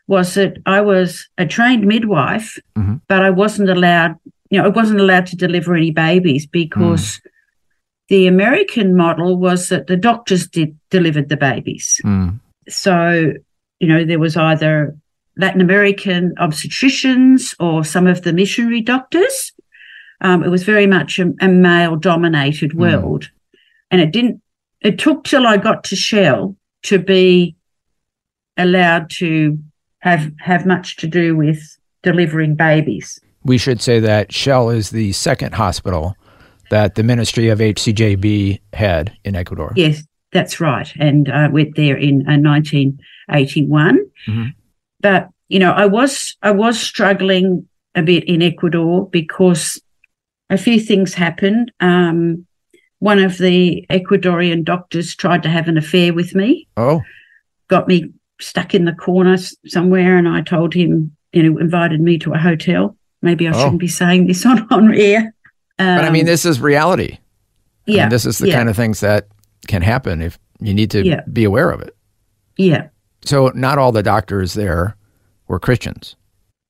was 0.08 0.36
that 0.36 0.58
I 0.66 0.82
was 0.82 1.28
a 1.38 1.46
trained 1.46 1.86
midwife, 1.86 2.60
Mhm. 2.78 3.02
but 3.08 3.24
I 3.24 3.30
wasn't 3.32 3.70
allowed, 3.70 4.16
you 4.52 4.60
know, 4.60 4.66
I 4.66 4.70
wasn't 4.70 5.00
allowed 5.00 5.26
to 5.28 5.36
deliver 5.36 5.76
any 5.76 5.92
babies 5.92 6.46
because 6.46 7.20
the 8.10 8.28
American 8.28 8.96
model 8.96 9.38
was 9.38 9.70
that 9.70 9.88
the 9.88 9.98
doctors 9.98 10.48
did 10.48 10.78
delivered 10.92 11.30
the 11.30 11.38
babies. 11.38 12.00
Mm. 12.06 12.40
So, 12.70 13.34
you 13.80 13.88
know, 13.88 14.06
there 14.06 14.20
was 14.20 14.38
either 14.38 14.96
Latin 15.38 15.62
American 15.62 16.34
obstetricians 16.38 17.56
or 17.60 17.84
some 17.84 18.06
of 18.06 18.22
the 18.22 18.34
missionary 18.34 18.82
doctors. 18.82 19.52
Um, 20.26 20.44
it 20.44 20.50
was 20.50 20.64
very 20.64 20.88
much 20.88 21.20
a, 21.20 21.32
a 21.40 21.48
male 21.48 21.96
dominated 21.96 22.72
Hmm. 22.72 22.80
world. 22.80 23.30
And 23.92 24.02
it 24.02 24.12
didn't, 24.12 24.42
it 24.82 24.98
took 24.98 25.24
till 25.24 25.46
I 25.46 25.58
got 25.58 25.84
to 25.86 25.96
Shell 25.96 26.56
to 26.84 26.98
be 27.00 27.56
allowed 28.58 29.10
to 29.12 29.58
have, 30.00 30.32
have 30.40 30.66
much 30.66 30.96
to 30.98 31.08
do 31.08 31.36
with 31.36 31.60
delivering 32.02 32.56
babies. 32.56 33.20
We 33.44 33.58
should 33.60 33.82
say 33.82 34.00
that 34.00 34.34
Shell 34.34 34.72
is 34.72 34.90
the 34.90 35.12
second 35.14 35.54
hospital 35.54 36.16
that 36.72 36.96
the 36.96 37.04
Ministry 37.04 37.50
of 37.50 37.60
HCJB 37.60 38.60
had 38.74 39.16
in 39.24 39.36
Ecuador. 39.36 39.72
Yes, 39.76 40.04
that's 40.32 40.60
right. 40.60 40.92
And 41.00 41.30
I 41.32 41.48
went 41.50 41.76
there 41.76 41.96
in 41.98 42.28
uh, 42.28 42.38
1981. 42.38 44.00
Mhm. 44.28 44.54
But 45.02 45.30
you 45.50 45.60
know, 45.60 45.72
I 45.72 45.86
was 45.86 46.36
I 46.42 46.50
was 46.52 46.80
struggling 46.80 47.68
a 47.94 48.02
bit 48.02 48.24
in 48.24 48.42
Ecuador 48.42 49.08
because 49.12 49.80
a 50.50 50.58
few 50.58 50.80
things 50.80 51.14
happened. 51.14 51.72
Um, 51.80 52.46
one 53.00 53.20
of 53.20 53.38
the 53.38 53.86
Ecuadorian 53.90 54.64
doctors 54.64 55.16
tried 55.16 55.44
to 55.44 55.50
have 55.50 55.68
an 55.68 55.78
affair 55.78 56.14
with 56.14 56.34
me, 56.36 56.68
Oh, 56.78 57.02
got 57.68 57.88
me 57.88 58.12
stuck 58.40 58.74
in 58.76 58.86
the 58.86 58.94
corner 58.94 59.38
somewhere, 59.66 60.18
and 60.18 60.28
I 60.28 60.42
told 60.42 60.74
him, 60.74 61.16
you 61.34 61.44
know, 61.44 61.58
invited 61.60 62.02
me 62.02 62.18
to 62.20 62.34
a 62.34 62.38
hotel. 62.38 62.96
Maybe 63.22 63.48
I 63.48 63.52
Oh. 63.52 63.60
shouldn't 63.64 63.80
be 63.80 63.88
saying 63.88 64.28
this 64.28 64.46
on 64.46 64.68
on 64.72 64.94
air. 64.94 65.34
Um, 65.78 65.98
but 65.98 66.06
I 66.06 66.10
mean, 66.10 66.26
this 66.26 66.46
is 66.46 66.62
reality. 66.62 67.14
I 67.88 67.92
mean, 67.92 67.98
yeah, 67.98 68.10
this 68.10 68.26
is 68.26 68.38
the 68.40 68.48
yeah, 68.48 68.56
kind 68.56 68.70
of 68.70 68.76
things 68.76 69.00
that 69.02 69.28
can 69.68 69.82
happen 69.82 70.22
if 70.22 70.40
you 70.60 70.74
need 70.74 70.92
to 70.92 71.06
Yeah. 71.06 71.22
be 71.32 71.44
aware 71.44 71.70
of 71.72 71.82
it. 71.82 71.96
yeah. 72.58 72.88
So, 73.26 73.52
not 73.56 73.78
all 73.80 73.92
the 73.92 74.04
doctors 74.04 74.54
there 74.54 74.96
were 75.48 75.60
Christians. 75.60 76.16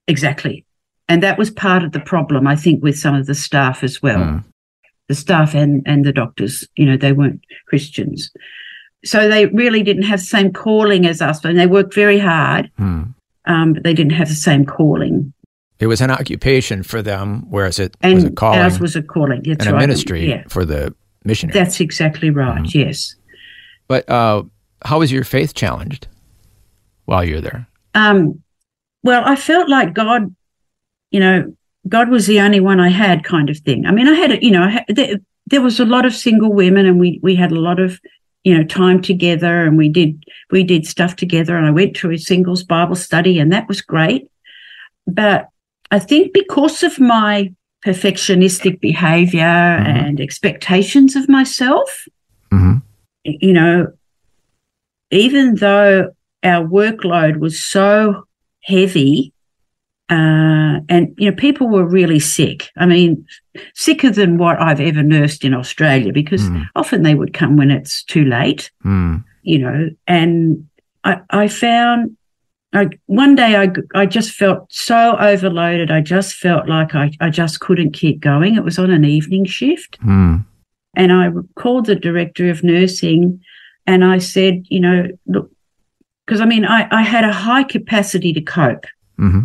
Exactly. 0.07 0.63
And 1.07 1.21
that 1.23 1.37
was 1.37 1.51
part 1.51 1.83
of 1.83 1.91
the 1.91 1.99
problem, 1.99 2.47
I 2.47 2.55
think, 2.55 2.83
with 2.83 2.97
some 2.97 3.13
of 3.15 3.25
the 3.27 3.35
staff 3.35 3.83
as 3.83 4.01
well. 4.01 4.17
Mm. 4.19 4.43
The 5.07 5.15
staff 5.15 5.53
and, 5.53 5.83
and 5.85 6.03
the 6.03 6.11
doctors, 6.11 6.67
you 6.75 6.85
know, 6.85 6.97
they 6.97 7.11
weren't 7.13 7.41
Christians. 7.67 8.31
So 9.03 9.29
they 9.29 9.45
really 9.47 9.83
didn't 9.83 10.03
have 10.03 10.19
the 10.19 10.25
same 10.25 10.51
calling 10.51 11.05
as 11.05 11.21
us, 11.21 11.45
and 11.45 11.59
they 11.59 11.67
worked 11.67 11.93
very 11.93 12.17
hard, 12.17 12.71
Hmm. 12.77 13.03
um, 13.45 13.73
but 13.73 13.83
they 13.83 13.93
didn't 13.93 14.13
have 14.13 14.29
the 14.29 14.33
same 14.33 14.65
calling. 14.65 15.31
It 15.77 15.85
was 15.87 16.01
an 16.01 16.09
occupation 16.09 16.81
for 16.81 17.03
them, 17.03 17.45
whereas 17.51 17.77
it 17.77 17.95
And 18.01 18.15
was 18.15 18.23
a 18.23 18.31
calling 18.31 18.59
ours 18.61 18.79
was 18.79 18.95
a 18.95 19.03
calling. 19.03 19.43
That's 19.43 19.67
and 19.67 19.75
a 19.75 19.79
ministry 19.79 20.27
Yeah, 20.29 20.43
for 20.47 20.65
the 20.65 20.95
missionary. 21.23 21.53
that's 21.59 21.79
exactly 21.79 22.31
right. 22.31 22.63
Mm-hmm. 22.63 22.79
Yes. 22.79 23.15
but 23.87 24.09
uh, 24.09 24.41
how 24.83 24.97
was 24.99 25.11
your 25.11 25.23
faith 25.23 25.53
challenged 25.53 26.07
while 27.05 27.23
you're 27.23 27.41
there? 27.41 27.67
Um, 27.93 28.41
well, 29.03 29.21
I 29.23 29.35
felt 29.35 29.69
like 29.69 29.93
God, 29.93 30.33
you 31.15 31.21
know, 31.21 31.55
God 31.87 32.09
was 32.09 32.25
the 32.27 32.41
only 32.41 32.59
one 32.59 32.79
I 32.81 32.89
had, 32.89 33.23
kind 33.23 33.49
of 33.49 33.57
thing. 33.59 33.85
I 33.85 33.91
mean, 33.91 34.07
I 34.07 34.15
had, 34.15 34.31
a- 34.33 34.43
you 34.45 34.51
know, 34.51 34.67
had, 34.67 34.83
there, 34.89 35.15
there 35.51 35.61
was 35.61 35.79
a 35.79 35.85
lot 35.85 36.05
of 36.05 36.13
single 36.13 36.51
women, 36.51 36.85
and 36.85 36.99
we 36.99 37.19
we 37.23 37.35
had 37.35 37.51
a 37.53 37.59
lot 37.67 37.79
of, 37.79 38.01
you 38.43 38.53
know, 38.55 38.65
time 38.65 39.01
together, 39.01 39.63
and 39.65 39.77
we 39.77 39.87
did 39.87 40.11
we 40.51 40.61
did 40.63 40.85
stuff 40.85 41.15
together, 41.15 41.55
and 41.57 41.65
I 41.65 41.71
went 41.71 41.95
to 41.97 42.11
a 42.11 42.17
singles 42.17 42.63
Bible 42.63 42.95
study, 42.97 43.39
and 43.39 43.49
that 43.53 43.67
was 43.69 43.81
great. 43.81 44.27
But 45.07 45.47
I 45.91 45.99
think 45.99 46.33
because 46.33 46.83
of 46.83 46.99
my 46.99 47.53
perfectionistic 47.85 48.81
behavior 48.81 49.55
and 49.93 50.19
expectations 50.19 51.15
of 51.15 51.29
myself, 51.29 51.89
Mhm. 52.51 52.81
you 53.23 53.53
know, 53.53 53.87
even 55.11 55.55
though 55.55 56.09
our 56.43 56.65
workload 56.67 57.37
was 57.37 57.63
so 57.63 58.25
heavy, 58.63 59.31
uh, 60.09 60.79
and 60.87 61.13
you 61.17 61.29
know, 61.29 61.35
people 61.35 61.67
were 61.67 61.85
really 61.85 62.19
sick. 62.19 62.69
I 62.77 62.85
mean, 62.85 63.25
sicker 63.73 64.09
than 64.11 64.37
what 64.37 64.61
I've 64.61 64.79
ever 64.81 65.01
nursed 65.03 65.43
in 65.43 65.53
Australia, 65.53 66.13
because 66.13 66.49
Mm. 66.49 66.65
often 66.75 67.03
they 67.03 67.15
would 67.15 67.33
come 67.33 67.57
when 67.57 67.71
it's 67.71 68.03
too 68.03 68.23
late, 68.25 68.71
Hmm. 68.83 69.17
you 69.43 69.57
know. 69.59 69.89
And 70.07 70.65
I, 71.03 71.21
I 71.31 71.47
found, 71.47 72.15
like 72.73 72.99
one 73.07 73.35
day, 73.35 73.55
I 73.55 73.71
I 73.95 74.05
just 74.05 74.31
felt 74.31 74.71
so 74.71 75.15
overloaded. 75.17 75.89
I 75.91 76.01
just 76.01 76.35
felt 76.35 76.67
like 76.69 76.93
I 76.93 77.11
I 77.19 77.29
just 77.29 77.59
couldn't 77.59 77.93
keep 77.93 78.19
going. 78.19 78.55
It 78.55 78.63
was 78.63 78.77
on 78.77 78.91
an 78.91 79.05
evening 79.05 79.45
shift, 79.45 79.97
Hmm. 80.01 80.37
and 80.95 81.11
I 81.11 81.31
called 81.55 81.85
the 81.87 81.95
director 81.95 82.49
of 82.49 82.63
nursing 82.63 83.39
and 83.87 84.03
I 84.03 84.17
said, 84.19 84.65
you 84.69 84.79
know, 84.79 85.07
look, 85.27 85.49
because 86.25 86.41
I 86.41 86.45
mean, 86.45 86.65
I, 86.65 86.87
I 86.91 87.01
had 87.03 87.23
a 87.23 87.31
high 87.33 87.63
capacity 87.63 88.33
to 88.33 88.41
cope 88.41 88.85
hmm 89.17 89.43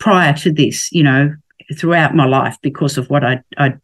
prior 0.00 0.32
to 0.32 0.50
this, 0.52 0.90
you 0.90 1.02
know, 1.04 1.32
throughout 1.78 2.16
my 2.16 2.26
life 2.26 2.56
because 2.62 2.98
of 2.98 3.08
what 3.10 3.22
I'd, 3.22 3.42
I'd, 3.58 3.78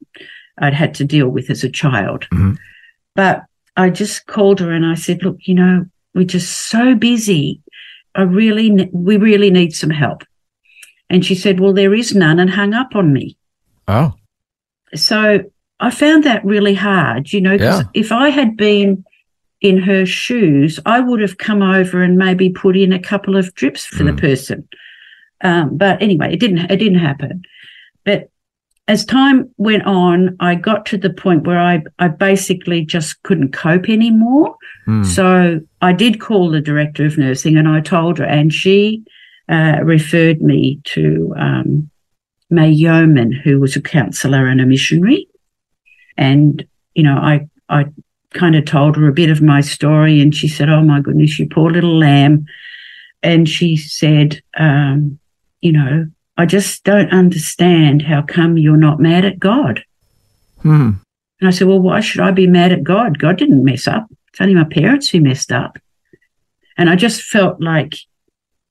I'd 0.59 0.75
had 0.75 0.95
to 0.95 1.05
deal 1.05 1.29
with 1.29 1.49
as 1.51 1.63
a 1.63 1.71
child. 1.71 2.27
Mhm. 2.33 2.57
But 3.15 3.45
I 3.77 3.91
just 3.91 4.27
called 4.27 4.59
her 4.61 4.73
and 4.73 4.85
I 4.85 4.95
said, 4.95 5.23
look, 5.23 5.37
you 5.43 5.55
know, 5.55 5.85
we're 6.15 6.25
just 6.25 6.69
so 6.69 6.95
busy. 6.97 7.61
I 8.15 8.23
really, 8.23 8.71
ne- 8.71 8.91
we 8.93 9.19
really 9.19 9.51
need 9.51 9.75
some 9.75 9.91
help. 9.91 10.25
And 11.11 11.25
she 11.25 11.35
said, 11.37 11.61
well, 11.61 11.73
there 11.75 11.95
is 11.95 12.15
none 12.15 12.41
and 12.41 12.51
hung 12.51 12.75
up 12.75 12.97
on 12.97 13.13
me. 13.13 13.37
Oh, 13.87 14.15
so 14.95 15.41
I 15.79 15.91
found 15.91 16.25
that 16.25 16.45
really 16.45 16.75
hard, 16.75 17.33
you 17.33 17.41
know, 17.41 17.53
Yeah. 17.53 17.83
if 17.95 18.11
I 18.11 18.31
had 18.31 18.57
been 18.57 19.05
in 19.61 19.79
her 19.79 20.05
shoes, 20.07 20.81
I 20.87 21.01
would 21.01 21.21
have 21.21 21.39
come 21.39 21.63
over 21.63 22.03
and 22.03 22.17
maybe 22.17 22.51
put 22.51 22.77
in 22.77 22.93
a 22.93 22.99
couple 22.99 23.37
of 23.37 23.55
drips 23.55 23.85
for 23.87 24.03
the 24.05 24.13
Mm. 24.13 24.21
person. 24.21 24.69
Um, 25.43 25.77
but 25.77 26.01
anyway, 26.03 26.33
it 26.33 26.41
didn't. 26.41 26.71
It 26.71 26.77
didn't 26.77 26.99
happen. 26.99 27.43
But 28.05 28.31
as 28.89 29.05
time 29.05 29.51
went 29.57 29.85
on, 29.85 30.37
I 30.41 30.55
got 30.55 30.87
to 30.87 30.97
the 30.97 31.11
point 31.11 31.47
where 31.47 31.61
I 31.61 31.83
I 31.99 32.09
basically 32.09 32.85
just 32.85 33.23
couldn't 33.23 33.53
cope 33.53 33.89
anymore. 33.89 34.57
Hmm. 34.85 35.05
So 35.05 35.61
I 35.83 35.93
did 35.93 36.21
call 36.21 36.51
the 36.51 36.61
director 36.61 37.05
of 37.05 37.19
nursing 37.19 37.57
and 37.57 37.69
I 37.69 37.81
told 37.81 38.19
her, 38.19 38.25
and 38.25 38.53
she 38.53 39.05
uh, 39.49 39.81
referred 39.83 40.41
me 40.41 40.81
to 40.85 41.35
um, 41.37 41.91
May 42.51 42.71
Yeoman, 42.71 43.33
who 43.33 43.61
was 43.61 43.77
a 43.77 43.81
counsellor 43.83 44.47
and 44.47 44.61
a 44.61 44.67
missionary. 44.67 45.29
And, 46.17 46.67
you 46.95 47.03
know, 47.03 47.17
I, 47.17 47.49
I 47.69 47.87
kind 48.35 48.57
of 48.57 48.65
told 48.65 48.97
her 48.97 49.09
a 49.09 49.13
bit 49.13 49.31
of 49.31 49.43
my 49.43 49.61
story 49.61 50.21
and 50.21 50.35
she 50.35 50.49
said, 50.49 50.69
Oh 50.69 50.83
my 50.83 51.01
goodness, 51.01 51.39
you 51.39 51.49
poor 51.49 51.71
little 51.71 51.99
lamb. 51.99 52.47
And 53.23 53.49
she 53.49 53.77
said, 53.77 54.41
um, 54.57 55.19
you 55.61 55.73
know, 55.73 56.07
I 56.37 56.47
just 56.47 56.85
don't 56.85 57.11
understand 57.13 58.03
how 58.03 58.23
come 58.23 58.59
you're 58.59 58.77
not 58.77 59.01
mad 59.01 59.25
at 59.25 59.39
God. 59.39 59.83
Hmm. 60.63 60.93
And 61.41 61.49
I 61.49 61.51
said, 61.51 61.69
Well, 61.69 61.81
why 61.81 62.01
should 62.01 62.21
I 62.21 62.31
be 62.31 62.47
mad 62.47 62.73
at 62.73 62.85
God? 62.85 63.19
God 63.19 63.39
didn't 63.39 63.65
mess 63.65 63.87
up. 63.87 64.07
It's 64.29 64.41
only 64.41 64.55
my 64.55 64.65
parents 64.65 65.09
who 65.09 65.21
messed 65.21 65.53
up. 65.53 65.79
And 66.79 66.91
I 66.91 66.97
just 66.97 67.23
felt 67.23 67.61
like 67.61 67.95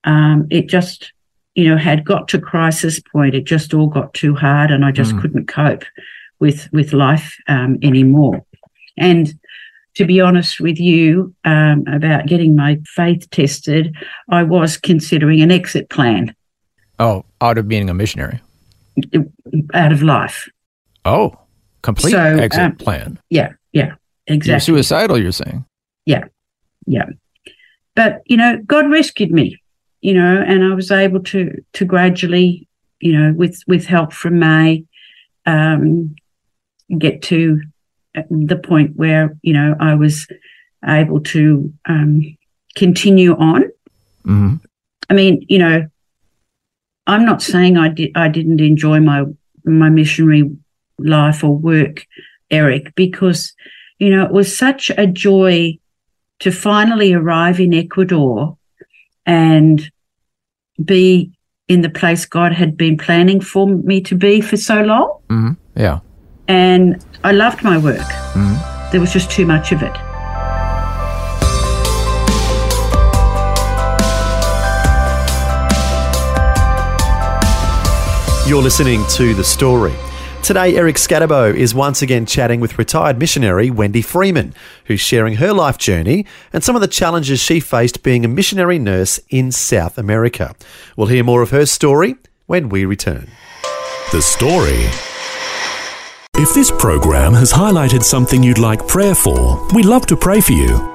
um, 0.03 0.47
it 0.51 0.67
just, 0.67 1.11
you 1.55 1.67
know, 1.67 1.77
had 1.77 2.05
got 2.05 2.27
to 2.29 2.39
crisis 2.39 2.99
point. 2.99 3.33
It 3.33 3.45
just 3.45 3.73
all 3.73 3.87
got 3.87 4.13
too 4.13 4.35
hard, 4.35 4.69
and 4.71 4.85
I 4.85 4.91
just 4.91 5.15
Mm. 5.15 5.21
couldn't 5.21 5.47
cope 5.47 5.83
with 6.39 6.71
with 6.71 6.93
life 6.93 7.35
um, 7.47 7.77
anymore. 7.81 8.45
And 8.97 9.33
to 9.95 10.05
be 10.05 10.21
honest 10.21 10.59
with 10.59 10.79
you 10.79 11.33
um, 11.45 11.83
about 11.87 12.27
getting 12.27 12.55
my 12.55 12.79
faith 12.85 13.29
tested, 13.31 13.95
I 14.29 14.43
was 14.43 14.77
considering 14.77 15.41
an 15.41 15.51
exit 15.51 15.89
plan 15.89 16.35
Oh, 16.99 17.25
out 17.41 17.57
of 17.57 17.67
being 17.67 17.89
a 17.89 17.93
missionary. 17.93 18.39
out 19.73 19.91
of 19.91 20.01
life. 20.01 20.47
Oh, 21.03 21.37
complete 21.81 22.11
So, 22.11 22.19
exit 22.19 22.61
um, 22.61 22.75
plan. 22.77 23.19
Yeah, 23.29 23.53
yeah, 23.73 23.95
You're 24.27 24.35
exactly. 24.37 24.73
suicidal, 24.75 25.17
you're 25.21 25.31
saying. 25.31 25.65
yeah. 26.05 26.25
Yeah. 26.87 27.05
But 27.95 28.21
you 28.25 28.37
know, 28.37 28.61
God 28.65 28.91
rescued 28.91 29.31
me, 29.31 29.59
you 30.01 30.13
know, 30.13 30.43
and 30.45 30.63
I 30.63 30.73
was 30.75 30.91
able 30.91 31.21
to 31.23 31.63
to 31.73 31.85
gradually, 31.85 32.67
you 32.99 33.11
know, 33.17 33.33
with 33.33 33.61
with 33.67 33.85
help 33.85 34.13
from 34.13 34.37
May, 34.37 34.83
um, 35.47 36.15
get 36.97 37.21
to 37.23 37.61
uh, 38.15 38.21
the 38.29 38.57
point 38.57 38.95
where 38.95 39.35
you 39.41 39.53
know 39.53 39.75
I 39.79 39.95
was 39.95 40.27
able 40.85 41.21
to 41.21 41.73
um, 41.87 42.37
continue 42.75 43.35
on. 43.37 43.63
hmm 44.23 44.55
I 45.09 45.13
mean, 45.13 45.43
you 45.49 45.57
know, 45.59 45.87
I'm 47.07 47.25
not 47.25 47.41
saying 47.41 47.77
I 47.77 47.89
did 47.89 48.11
I 48.15 48.27
didn't 48.27 48.61
enjoy 48.61 48.99
my 48.99 49.25
my 49.63 49.89
missionary 49.89 50.51
life 50.97 51.43
or 51.43 51.55
work, 51.55 52.05
Eric, 52.51 52.93
because, 52.95 53.53
you 53.99 54.09
know, 54.09 54.23
it 54.25 54.31
was 54.31 54.55
such 54.55 54.91
a 54.97 55.07
joy 55.07 55.77
to 56.39 56.51
finally 56.51 57.13
arrive 57.13 57.59
in 57.59 57.73
Ecuador 57.73 58.57
and 59.25 59.91
be 60.83 61.31
in 61.67 61.81
the 61.81 61.89
place 61.89 62.25
God 62.25 62.53
had 62.53 62.77
been 62.77 62.97
planning 62.97 63.41
for 63.41 63.67
me 63.67 64.01
to 64.01 64.15
be 64.15 64.41
for 64.41 64.57
so 64.57 64.81
long. 64.81 65.17
hmm 65.29 65.51
Yeah. 65.75 65.99
And 66.47 67.03
I 67.23 67.31
loved 67.31 67.63
my 67.63 67.77
work. 67.77 68.07
There 68.91 69.01
was 69.01 69.11
just 69.11 69.31
too 69.31 69.45
much 69.47 69.71
of 69.71 69.81
it. 69.81 70.04
You're 78.47 78.61
listening 78.61 79.03
to 79.13 79.33
The 79.33 79.43
Story. 79.43 79.95
Today, 80.43 80.75
Eric 80.75 80.97
Skattebo 80.97 81.55
is 81.55 81.73
once 81.73 82.03
again 82.03 82.27
chatting 82.27 82.59
with 82.59 82.77
retired 82.77 83.17
missionary 83.17 83.71
Wendy 83.71 84.03
Freeman, 84.03 84.53
who's 84.85 85.01
sharing 85.01 85.37
her 85.37 85.51
life 85.51 85.79
journey 85.79 86.27
and 86.53 86.63
some 86.63 86.75
of 86.75 86.81
the 86.83 86.87
challenges 86.87 87.39
she 87.39 87.59
faced 87.59 88.03
being 88.03 88.23
a 88.23 88.27
missionary 88.27 88.77
nurse 88.77 89.19
in 89.29 89.51
South 89.51 89.97
America. 89.97 90.53
We'll 90.95 91.07
hear 91.07 91.23
more 91.23 91.41
of 91.41 91.49
her 91.49 91.65
story 91.65 92.17
when 92.45 92.69
we 92.69 92.85
return. 92.85 93.31
The 94.11 94.21
Story. 94.21 94.85
If 96.35 96.53
this 96.53 96.69
program 96.69 97.33
has 97.33 97.51
highlighted 97.51 98.03
something 98.03 98.43
you'd 98.43 98.59
like 98.59 98.87
prayer 98.87 99.15
for, 99.15 99.67
we'd 99.73 99.85
love 99.85 100.05
to 100.05 100.15
pray 100.15 100.39
for 100.39 100.51
you. 100.51 100.94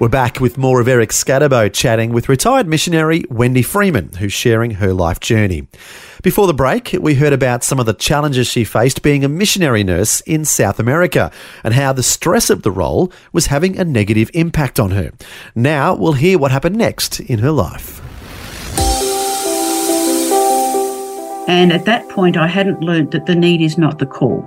We're 0.00 0.08
back 0.08 0.40
with 0.40 0.58
more 0.58 0.80
of 0.80 0.88
Eric 0.88 1.10
Skattebo 1.10 1.72
chatting 1.72 2.12
with 2.12 2.28
retired 2.28 2.66
missionary 2.66 3.22
Wendy 3.30 3.62
Freeman, 3.62 4.10
who's 4.14 4.32
sharing 4.32 4.72
her 4.72 4.92
life 4.92 5.20
journey. 5.20 5.68
Before 6.20 6.48
the 6.48 6.52
break, 6.54 6.96
we 7.00 7.14
heard 7.14 7.32
about 7.32 7.62
some 7.62 7.78
of 7.78 7.86
the 7.86 7.94
challenges 7.94 8.48
she 8.48 8.64
faced 8.64 9.02
being 9.02 9.24
a 9.24 9.28
missionary 9.28 9.84
nurse 9.84 10.20
in 10.22 10.44
South 10.44 10.80
America 10.80 11.30
and 11.62 11.74
how 11.74 11.92
the 11.92 12.02
stress 12.02 12.50
of 12.50 12.62
the 12.62 12.72
role 12.72 13.12
was 13.32 13.46
having 13.46 13.78
a 13.78 13.84
negative 13.84 14.32
impact 14.34 14.80
on 14.80 14.90
her. 14.90 15.12
Now 15.54 15.94
we'll 15.94 16.14
hear 16.14 16.40
what 16.40 16.50
happened 16.50 16.76
next 16.76 17.20
in 17.20 17.38
her 17.38 17.52
life. 17.52 18.00
And 21.46 21.72
at 21.72 21.84
that 21.84 22.08
point, 22.08 22.36
I 22.36 22.48
hadn't 22.48 22.80
learnt 22.80 23.12
that 23.12 23.26
the 23.26 23.36
need 23.36 23.60
is 23.60 23.78
not 23.78 24.00
the 24.00 24.06
call. 24.06 24.44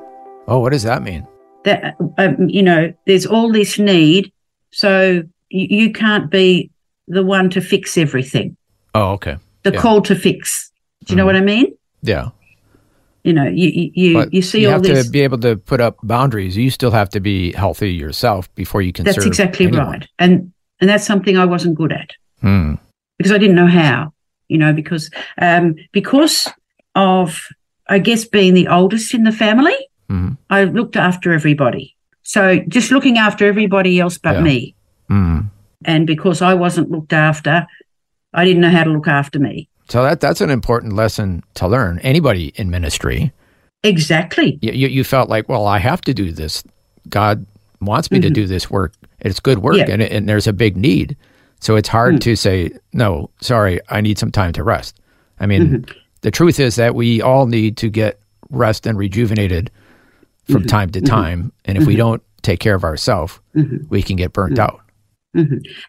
Oh, 0.49 0.59
what 0.59 0.73
does 0.73 0.83
that 0.83 1.03
mean? 1.03 1.25
That, 1.63 1.95
um, 2.17 2.49
you 2.49 2.63
know, 2.63 2.93
there's 3.05 3.25
all 3.25 3.49
this 3.49 3.79
need. 3.79 4.33
So 4.71 5.23
you, 5.49 5.91
can't 5.93 6.29
be 6.29 6.69
the 7.07 7.23
one 7.23 7.49
to 7.51 7.61
fix 7.61 7.97
everything, 7.97 8.55
Oh, 8.93 9.11
okay. 9.13 9.37
the 9.63 9.71
Yeah. 9.73 9.79
call 9.81 10.01
to 10.03 10.15
fix. 10.15 10.71
Do 11.05 11.13
you 11.13 11.17
know 11.17 11.25
what 11.25 11.35
I 11.35 11.41
mean? 11.41 11.73
Yeah. 12.01 12.29
You 13.23 13.33
know, 13.33 13.45
you, 13.45 13.69
you, 13.69 13.91
you, 13.93 14.13
But 14.13 14.33
you 14.33 14.41
see 14.41 14.61
you 14.61 14.67
all 14.67 14.73
have 14.73 14.83
this. 14.83 15.05
to 15.05 15.11
be 15.11 15.21
able 15.21 15.37
to 15.39 15.55
put 15.57 15.81
up 15.81 15.97
boundaries. 16.03 16.55
You 16.57 16.69
still 16.69 16.91
have 16.91 17.09
to 17.09 17.19
be 17.19 17.51
healthy 17.53 17.93
yourself 17.93 18.53
before 18.55 18.81
you 18.81 18.93
can 18.93 19.05
That's 19.05 19.25
exactly 19.25 19.67
anyone. 19.67 19.87
right. 19.89 20.07
And, 20.19 20.51
and 20.79 20.89
that's 20.89 21.05
something 21.05 21.37
I 21.37 21.45
wasn't 21.45 21.75
good 21.75 21.91
at. 21.91 22.11
Hmm. 22.41 22.75
because 23.17 23.31
I 23.31 23.37
didn't 23.39 23.55
know 23.55 23.65
how, 23.67 24.13
you 24.47 24.57
know, 24.59 24.71
because 24.73 25.09
um, 25.41 25.75
because 25.91 26.47
of 26.93 27.41
I 27.89 27.97
guess 27.99 28.25
being 28.25 28.53
the 28.53 28.67
oldest 28.67 29.13
in 29.13 29.23
the 29.23 29.31
family, 29.31 29.75
Mhm. 30.09 30.37
I 30.51 30.65
looked 30.65 30.95
after 30.95 31.33
everybody. 31.33 31.95
So 32.23 32.59
just 32.67 32.91
looking 32.91 33.17
after 33.17 33.45
everybody 33.47 33.99
else 33.99 34.17
but 34.19 34.35
Yeah. 34.35 34.41
me, 34.41 34.75
Hmm. 35.09 35.39
and 35.85 36.05
because 36.07 36.41
I 36.41 36.53
wasn't 36.53 36.91
looked 36.91 37.13
after, 37.13 37.65
I 38.33 38.43
didn't 38.45 38.61
know 38.61 38.69
how 38.69 38.83
to 38.83 38.89
look 38.89 39.07
after 39.07 39.39
me. 39.39 39.69
So 39.89 40.03
that 40.03 40.19
that's 40.19 40.41
an 40.41 40.49
important 40.49 40.93
lesson 40.93 41.43
to 41.55 41.67
learn. 41.67 41.99
Anybody 41.99 42.51
in 42.55 42.69
ministry, 42.69 43.31
Exactly. 43.83 44.59
you, 44.61 44.71
you, 44.87 45.03
felt 45.03 45.29
like, 45.29 45.47
well, 45.47 45.65
I 45.65 45.77
have 45.79 46.01
to 46.01 46.13
do 46.13 46.31
this. 46.31 46.63
God 47.09 47.45
wants 47.79 48.11
me 48.11 48.19
to 48.19 48.29
do 48.29 48.47
this 48.47 48.69
work. 48.69 48.93
It's 49.19 49.39
good 49.39 49.59
work, 49.59 49.75
Mm-hmm. 49.75 49.87
Yeah. 49.87 49.93
and, 49.93 50.01
and 50.03 50.29
there's 50.29 50.47
a 50.47 50.53
big 50.53 50.75
need. 50.75 51.15
So 51.61 51.75
it's 51.75 51.87
hard 51.87 52.19
to 52.21 52.35
say, 52.35 52.71
no, 52.93 53.29
sorry, 53.39 53.79
I 53.89 54.01
need 54.01 54.17
some 54.19 54.31
time 54.31 54.51
to 54.53 54.63
rest. 54.63 54.99
I 55.39 55.45
mean, 55.45 55.61
Mm-hmm. 55.67 55.91
the 56.21 56.31
truth 56.31 56.59
is 56.59 56.75
that 56.75 56.95
we 56.95 57.21
all 57.21 57.45
need 57.45 57.77
to 57.77 57.89
get 57.89 58.19
rest 58.49 58.85
and 58.87 58.97
rejuvenated 58.97 59.71
from 60.45 60.61
Mm-hmm. 60.63 60.67
time 60.67 60.89
to 60.91 61.01
time. 61.01 61.51
And 61.65 61.77
if 61.77 61.85
we 61.85 61.95
don't 61.95 62.21
take 62.41 62.59
care 62.59 62.75
of 62.75 62.83
ourselves, 62.83 63.39
Mm-hmm. 63.55 63.87
we 63.89 64.01
can 64.01 64.15
get 64.17 64.33
burnt 64.33 64.59
out. 64.59 64.81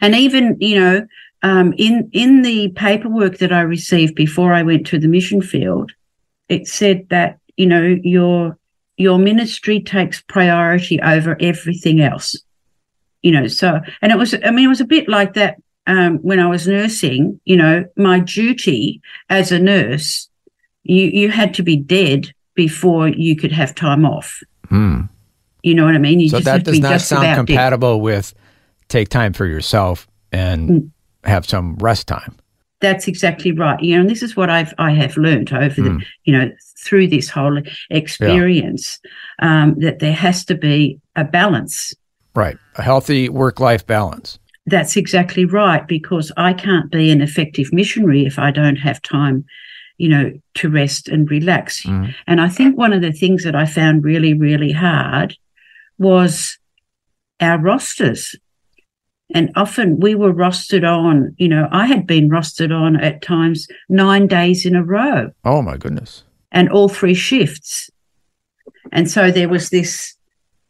And 0.00 0.14
even 0.14 0.56
you 0.60 0.78
know, 0.78 1.06
um, 1.42 1.72
in 1.78 2.08
in 2.12 2.42
the 2.42 2.68
paperwork 2.70 3.38
that 3.38 3.52
I 3.52 3.60
received 3.62 4.14
before 4.14 4.52
I 4.52 4.62
went 4.62 4.86
to 4.88 4.98
the 4.98 5.08
mission 5.08 5.40
field, 5.42 5.92
it 6.48 6.66
said 6.66 7.06
that 7.10 7.38
you 7.56 7.66
know 7.66 7.96
your 8.02 8.58
your 8.96 9.18
ministry 9.18 9.80
takes 9.80 10.20
priority 10.22 11.00
over 11.00 11.36
everything 11.40 12.00
else. 12.00 12.36
You 13.22 13.32
know, 13.32 13.46
so 13.48 13.80
and 14.02 14.12
it 14.12 14.18
was 14.18 14.34
I 14.44 14.50
mean 14.50 14.66
it 14.66 14.68
was 14.68 14.80
a 14.80 14.84
bit 14.86 15.08
like 15.08 15.34
that 15.34 15.56
um, 15.86 16.18
when 16.18 16.40
I 16.40 16.46
was 16.46 16.68
nursing. 16.68 17.40
You 17.44 17.56
know, 17.56 17.84
my 17.96 18.20
duty 18.20 19.00
as 19.30 19.50
a 19.52 19.58
nurse, 19.58 20.28
you 20.84 21.06
you 21.06 21.30
had 21.30 21.54
to 21.54 21.62
be 21.62 21.76
dead 21.76 22.32
before 22.54 23.08
you 23.08 23.36
could 23.36 23.52
have 23.52 23.74
time 23.74 24.04
off. 24.04 24.40
Hmm. 24.68 25.02
You 25.62 25.74
know 25.74 25.84
what 25.84 25.94
I 25.94 25.98
mean? 25.98 26.20
You 26.20 26.28
So 26.28 26.38
just 26.38 26.44
that 26.44 26.64
does 26.64 26.78
not 26.78 27.00
sound 27.00 27.24
about 27.24 27.46
dead. 27.46 27.46
compatible 27.46 28.00
with 28.00 28.34
take 28.88 29.08
time 29.08 29.32
for 29.32 29.46
yourself 29.46 30.06
and 30.32 30.68
Mm. 30.70 30.90
have 31.24 31.46
some 31.46 31.76
rest 31.76 32.06
time. 32.06 32.34
That's 32.80 33.08
exactly 33.08 33.50
right. 33.52 33.80
You 33.82 33.96
know, 33.96 34.02
and 34.02 34.10
this 34.10 34.22
is 34.22 34.36
what 34.36 34.50
I've 34.50 34.72
I 34.78 34.92
have 34.92 35.16
learned 35.16 35.52
over 35.52 35.80
the 35.82 35.90
Mm. 35.90 36.04
you 36.24 36.32
know 36.32 36.50
through 36.84 37.08
this 37.08 37.28
whole 37.28 37.60
experience 37.90 39.00
um, 39.42 39.74
that 39.80 39.98
there 39.98 40.12
has 40.12 40.44
to 40.46 40.54
be 40.54 40.98
a 41.16 41.24
balance. 41.24 41.92
Right. 42.34 42.56
A 42.76 42.82
healthy 42.82 43.28
work 43.28 43.58
life 43.60 43.84
balance. 43.86 44.38
That's 44.66 44.96
exactly 44.96 45.44
right 45.44 45.86
because 45.88 46.30
I 46.36 46.52
can't 46.52 46.90
be 46.90 47.10
an 47.10 47.20
effective 47.20 47.72
missionary 47.72 48.26
if 48.26 48.38
I 48.38 48.50
don't 48.52 48.76
have 48.76 49.02
time, 49.02 49.44
you 49.96 50.08
know, 50.08 50.32
to 50.54 50.68
rest 50.68 51.08
and 51.08 51.28
relax. 51.30 51.82
Mm. 51.84 52.14
And 52.26 52.40
I 52.40 52.48
think 52.48 52.76
one 52.78 52.92
of 52.92 53.00
the 53.02 53.12
things 53.12 53.42
that 53.44 53.56
I 53.56 53.66
found 53.66 54.04
really 54.04 54.34
really 54.34 54.72
hard 54.72 55.36
was 55.98 56.58
our 57.40 57.58
rosters. 57.58 58.36
And 59.34 59.50
often 59.56 60.00
we 60.00 60.14
were 60.14 60.32
rostered 60.32 60.84
on, 60.88 61.34
you 61.36 61.48
know, 61.48 61.68
I 61.70 61.86
had 61.86 62.06
been 62.06 62.30
rostered 62.30 62.74
on 62.74 62.96
at 63.00 63.20
times 63.22 63.68
nine 63.88 64.26
days 64.26 64.64
in 64.64 64.74
a 64.74 64.82
row 64.82 65.30
Oh 65.44 65.60
my 65.60 65.76
goodness. 65.76 66.24
and 66.50 66.68
all 66.70 66.88
three 66.88 67.14
shifts. 67.14 67.90
And 68.90 69.10
so 69.10 69.30
there 69.30 69.48
was 69.50 69.68
this, 69.68 70.14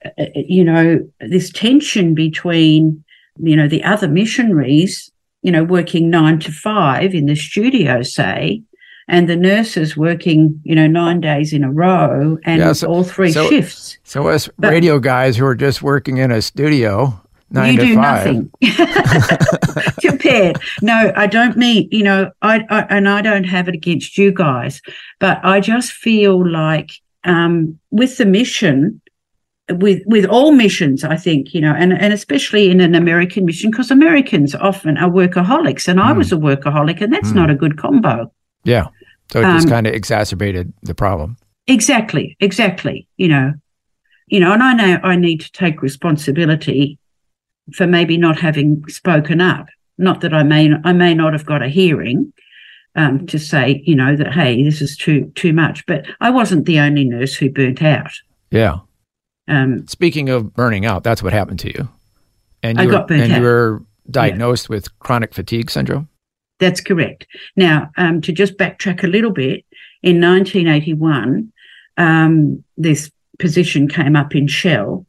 uh, 0.04 0.24
you 0.34 0.64
know, 0.64 1.06
this 1.20 1.50
tension 1.50 2.14
between, 2.14 3.04
you 3.38 3.54
know, 3.54 3.68
the 3.68 3.84
other 3.84 4.08
missionaries, 4.08 5.10
you 5.42 5.52
know, 5.52 5.62
working 5.62 6.10
nine 6.10 6.40
to 6.40 6.50
five 6.50 7.14
in 7.14 7.26
the 7.26 7.36
studio, 7.36 8.02
say, 8.02 8.60
and 9.06 9.28
the 9.28 9.36
nurses 9.36 9.96
working, 9.96 10.60
you 10.64 10.74
know, 10.74 10.88
nine 10.88 11.20
days 11.20 11.52
in 11.52 11.62
a 11.62 11.70
row 11.70 12.38
and 12.44 12.58
Yeah, 12.60 12.72
so- 12.72 12.88
all 12.88 13.04
three 13.04 13.30
so- 13.30 13.48
shifts. 13.48 13.98
So 14.02 14.26
us 14.28 14.50
But- 14.58 14.72
radio 14.72 14.98
guys 14.98 15.36
who 15.36 15.46
are 15.46 15.54
just 15.54 15.80
working 15.80 16.16
in 16.16 16.32
a 16.32 16.42
studio 16.42 17.20
nine 17.50 17.74
you 17.74 17.78
do 17.80 17.94
five. 17.94 18.26
nothing 18.26 18.50
compared. 20.00 20.60
No, 20.82 21.12
I 21.16 21.26
don't 21.26 21.56
mean, 21.56 21.88
you 21.90 22.02
know, 22.02 22.30
I, 22.42 22.64
I 22.70 22.82
and 22.90 23.08
I 23.08 23.22
don't 23.22 23.44
have 23.44 23.68
it 23.68 23.74
against 23.74 24.18
you 24.18 24.32
guys, 24.32 24.80
but 25.18 25.40
I 25.44 25.60
just 25.60 25.92
feel 25.92 26.46
like 26.50 26.90
um, 27.24 27.78
with 27.90 28.16
the 28.18 28.26
mission, 28.26 29.00
with 29.70 30.02
with 30.06 30.24
all 30.26 30.52
missions, 30.52 31.04
I 31.04 31.16
think, 31.16 31.54
you 31.54 31.60
know, 31.60 31.74
and 31.74 31.92
and 31.92 32.12
especially 32.12 32.70
in 32.70 32.80
an 32.80 32.94
American 32.94 33.44
mission, 33.44 33.70
because 33.70 33.90
Americans 33.90 34.54
often 34.54 34.96
are 34.98 35.10
workaholics, 35.10 35.88
and 35.88 36.00
I 36.00 36.12
Hmm. 36.12 36.18
was 36.18 36.32
a 36.32 36.36
workaholic, 36.36 37.00
and 37.00 37.12
that's 37.12 37.32
not 37.32 37.50
a 37.50 37.54
good 37.54 37.76
combo. 37.78 38.32
Yeah. 38.64 38.88
So 39.30 39.40
it 39.40 39.44
just 39.44 39.66
Um, 39.66 39.70
kind 39.70 39.86
of 39.86 39.92
exacerbated 39.94 40.72
the 40.82 40.94
problem. 40.94 41.36
Exactly, 41.66 42.34
exactly. 42.40 43.06
You 43.18 43.28
know, 43.28 43.52
you 44.28 44.40
know, 44.40 44.52
and 44.52 44.62
I 44.62 44.72
know 44.72 44.98
I 45.02 45.16
need 45.16 45.40
to 45.42 45.52
take 45.52 45.82
responsibility 45.82 46.98
for 47.74 47.86
maybe 47.86 48.16
not 48.16 48.38
having 48.38 48.82
spoken 48.88 49.40
up. 49.40 49.66
Not 49.98 50.20
that 50.20 50.32
I 50.32 50.42
may 50.42 50.72
I 50.84 50.92
may 50.92 51.14
not 51.14 51.32
have 51.32 51.46
got 51.46 51.62
a 51.62 51.68
hearing 51.68 52.32
um, 52.94 53.26
to 53.26 53.38
say, 53.38 53.82
you 53.84 53.94
know, 53.94 54.16
that 54.16 54.32
hey, 54.32 54.62
this 54.62 54.80
is 54.80 54.96
too 54.96 55.32
too 55.34 55.52
much. 55.52 55.84
But 55.86 56.06
I 56.20 56.30
wasn't 56.30 56.66
the 56.66 56.78
only 56.80 57.04
nurse 57.04 57.34
who 57.34 57.50
burnt 57.50 57.82
out. 57.82 58.12
Yeah. 58.50 58.78
Um, 59.48 59.86
Speaking 59.88 60.28
of 60.28 60.52
burning 60.52 60.86
out, 60.86 61.04
that's 61.04 61.22
what 61.22 61.32
happened 61.32 61.58
to 61.60 61.68
you. 61.68 61.88
And 62.62 62.78
I 62.78 62.84
you 62.84 62.90
got 62.90 63.02
were, 63.02 63.06
burnt 63.08 63.22
and 63.22 63.32
out. 63.32 63.38
you 63.38 63.44
were 63.44 63.82
diagnosed 64.10 64.68
with 64.68 64.98
chronic 64.98 65.34
fatigue 65.34 65.70
syndrome. 65.70 66.08
That's 66.58 66.80
correct. 66.80 67.26
Now, 67.56 67.90
um, 67.96 68.20
to 68.22 68.32
just 68.32 68.56
backtrack 68.56 69.04
a 69.04 69.06
little 69.06 69.30
bit, 69.30 69.64
in 70.02 70.20
1981, 70.20 71.52
um, 71.96 72.64
this 72.76 73.10
position 73.38 73.88
came 73.88 74.16
up 74.16 74.34
in 74.34 74.46
Shell, 74.46 75.06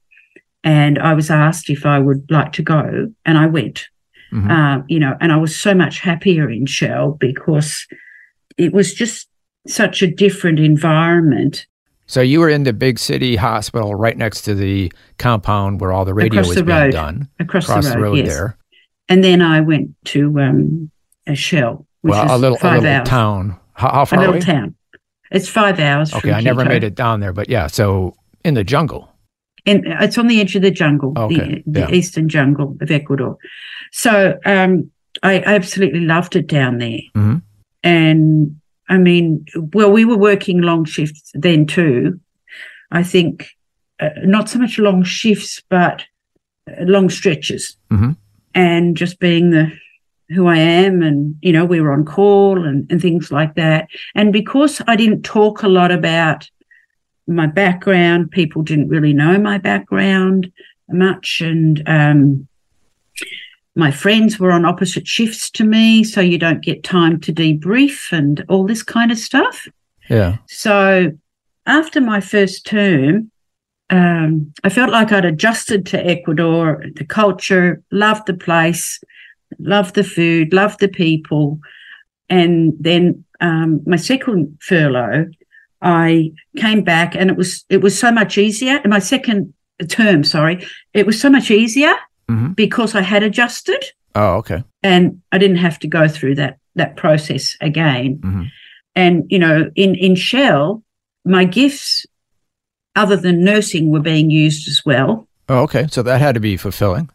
and 0.64 1.00
I 1.00 1.14
was 1.14 1.30
asked 1.30 1.70
if 1.70 1.86
I 1.86 2.00
would 2.00 2.26
like 2.30 2.52
to 2.54 2.64
go, 2.64 3.12
and 3.26 3.38
I 3.38 3.46
went. 3.48 3.88
Mhm. 4.34 4.50
Uh, 4.52 4.84
you 4.88 5.00
know, 5.00 5.18
and 5.20 5.32
I 5.32 5.38
was 5.38 5.60
so 5.60 5.74
much 5.74 6.00
happier 6.02 6.50
in 6.52 6.66
Shell 6.68 7.18
because 7.20 7.88
it 8.58 8.74
was 8.74 8.94
just 8.94 9.28
such 9.68 10.02
a 10.04 10.08
different 10.08 10.60
environment. 10.60 11.66
So 12.06 12.22
you 12.22 12.40
were 12.40 12.50
in 12.50 12.64
the 12.64 12.74
big 12.74 13.00
city 13.00 13.36
hospital 13.36 13.96
right 13.96 14.18
next 14.18 14.42
to 14.44 14.54
the 14.56 14.92
compound 15.18 15.80
where 15.82 15.92
all 15.92 16.06
the 16.06 16.14
radio 16.14 16.40
Across 16.42 16.48
was 16.48 16.56
the 16.58 16.64
being 16.64 16.78
road. 16.78 16.92
done. 16.92 17.28
Across, 17.40 17.70
Across 17.70 17.92
the 17.94 18.00
road, 18.00 18.18
yes. 18.18 18.28
there. 18.28 18.58
And 19.10 19.24
then 19.24 19.42
I 19.42 19.62
went 19.62 19.92
to 20.06 20.40
um, 20.40 20.92
a 21.26 21.34
Shell, 21.36 21.86
which 22.02 22.12
Well, 22.12 22.26
is 22.26 22.32
a 22.32 22.38
little, 22.38 22.58
a 22.62 22.70
little 22.76 22.88
hours. 22.88 23.08
town. 23.10 23.60
How, 23.74 24.06
how 24.06 24.16
A 24.16 24.20
little 24.20 24.36
away? 24.36 24.42
town. 24.42 24.76
It's 25.32 25.48
five 25.50 25.80
hours. 25.80 26.14
Okay, 26.14 26.32
I 26.32 26.42
never 26.42 26.66
made 26.66 26.84
it 26.84 26.94
down 26.96 27.20
there, 27.20 27.34
but 27.34 27.50
yeah. 27.50 27.66
So 27.68 28.16
in 28.44 28.54
the 28.56 28.64
jungle. 28.64 29.09
And 29.70 29.86
it's 30.04 30.18
on 30.18 30.28
the 30.28 30.40
edge 30.42 30.56
of 30.56 30.62
the 30.62 30.72
jungle, 30.72 31.14
Okay, 31.18 31.64
the, 31.66 31.72
the 31.72 31.80
yeah. 31.82 31.92
eastern 31.92 32.28
jungle 32.30 32.76
of 32.82 32.92
Ecuador. 32.92 33.38
So 33.92 34.38
um, 34.46 34.90
I 35.24 35.42
absolutely 35.42 36.02
loved 36.02 36.36
it 36.36 36.48
down 36.48 36.78
there. 36.80 37.00
Mhm. 37.16 37.42
And 37.84 38.56
I 38.90 38.98
mean, 38.98 39.46
well, 39.74 39.92
we 39.92 40.06
were 40.06 40.18
working 40.18 40.62
long 40.62 40.86
shifts 40.86 41.32
then 41.34 41.66
too. 41.66 42.20
I 42.92 43.04
think 43.04 43.48
uh, 44.00 44.10
not 44.24 44.50
so 44.50 44.60
much 44.60 44.80
long 44.80 45.04
shifts, 45.04 45.62
but 45.70 46.04
uh, 46.70 46.84
long 46.86 47.10
stretches. 47.10 47.78
Mhm. 47.92 48.16
And 48.56 48.98
just 48.98 49.20
being 49.20 49.52
the 49.52 49.72
who 50.30 50.48
I 50.48 50.58
am, 50.58 51.02
and 51.02 51.36
you 51.42 51.52
know, 51.52 51.66
we 51.66 51.82
were 51.82 51.92
on 51.92 52.06
call 52.06 52.64
and, 52.66 52.86
and 52.92 53.02
things 53.02 53.32
like 53.32 53.56
that. 53.56 53.88
And 54.16 54.32
because 54.34 54.82
I 54.88 54.96
didn't 54.96 55.24
talk 55.24 55.64
a 55.64 55.68
lot 55.68 55.92
about 55.92 56.48
my 57.30 57.48
background. 57.48 58.32
People 58.32 58.64
didn't 58.64 58.90
really 58.90 59.14
know 59.14 59.38
my 59.38 59.58
background 59.58 60.52
much. 60.90 61.42
And 61.42 61.82
um, 61.88 62.48
my 63.76 63.92
friends 63.92 64.40
were 64.40 64.52
on 64.52 64.66
opposite 64.66 65.08
shifts 65.08 65.50
to 65.52 65.64
me. 65.64 66.04
So 66.04 66.22
you 66.22 66.38
don't 66.38 66.64
get 66.64 66.84
time 66.84 67.20
to 67.22 67.34
debrief 67.34 68.12
and 68.12 68.44
all 68.50 68.66
this 68.66 68.84
kind 68.84 69.12
of 69.12 69.18
stuff. 69.18 69.68
Yeah. 70.10 70.38
So 70.48 71.12
after 71.66 72.02
my 72.02 72.20
first 72.20 72.66
term, 72.66 73.32
um, 73.92 74.54
I 74.64 74.70
felt 74.70 74.92
like 74.92 75.12
I'd 75.12 75.26
adjusted 75.26 75.86
to 75.88 76.06
Ecuador, 76.06 76.84
the 76.96 77.06
culture, 77.06 77.82
loved 77.92 78.28
the 78.28 78.34
place, 78.34 79.00
loved 79.58 79.96
the 79.96 80.04
food, 80.04 80.54
loved 80.54 80.80
the 80.80 80.88
people. 80.88 81.60
And 82.30 82.74
then 82.80 83.24
um, 83.42 83.82
my 83.86 83.96
second 83.96 84.58
furlough, 84.62 85.28
I 85.82 86.32
came 86.58 86.84
back 86.84 87.16
and 87.16 87.30
it 87.30 87.38
was 87.38 87.66
it 87.70 87.82
was 87.82 87.98
so 87.98 88.12
much 88.12 88.38
easier. 88.38 88.78
In 88.84 88.90
my 88.90 89.00
second 89.00 89.54
term, 89.88 90.24
sorry, 90.24 90.66
it 90.94 91.06
was 91.06 91.20
so 91.20 91.30
much 91.30 91.50
easier 91.52 91.94
Mhm. 92.30 92.56
because 92.56 92.96
I 92.96 93.02
had 93.02 93.24
adjusted 93.24 93.84
Oh, 94.16 94.36
okay. 94.38 94.64
and 94.84 95.22
I 95.32 95.38
didn't 95.38 95.58
have 95.58 95.80
to 95.80 95.88
go 95.88 96.08
through 96.08 96.36
that 96.36 96.58
that 96.76 96.96
process 96.98 97.56
again. 97.62 98.18
Mhm. 98.22 98.52
And 98.96 99.24
you 99.30 99.40
know, 99.40 99.72
in 99.76 99.96
in 99.96 100.16
Shell, 100.16 100.84
my 101.26 101.46
gifts, 101.46 102.06
other 102.96 103.16
than 103.16 103.44
nursing, 103.44 103.90
were 103.90 104.02
being 104.02 104.30
used 104.30 104.68
as 104.68 104.82
well. 104.86 105.28
Oh, 105.48 105.60
okay. 105.64 105.88
So 105.90 106.04
that 106.04 106.20
had 106.22 106.36
to 106.36 106.42
be 106.42 106.58
fulfilling. 106.58 107.10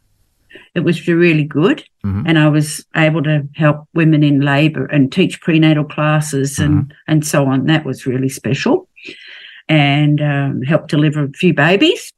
It 0.74 0.80
was 0.80 1.06
really 1.08 1.44
good, 1.44 1.84
Mhm. 2.04 2.24
and 2.26 2.38
I 2.38 2.48
was 2.48 2.84
able 2.96 3.22
to 3.24 3.46
help 3.54 3.86
women 3.94 4.22
in 4.22 4.40
labour 4.40 4.86
and 4.86 5.10
teach 5.12 5.40
prenatal 5.40 5.84
classes 5.84 6.58
and 6.58 6.92
and 7.08 7.24
so 7.26 7.46
on. 7.46 7.66
That 7.66 7.84
was 7.84 8.06
really 8.06 8.28
special, 8.28 8.88
and 9.68 10.20
um, 10.20 10.62
helped 10.62 10.90
deliver 10.90 11.24
a 11.24 11.32
few 11.32 11.54
babies. 11.54 12.12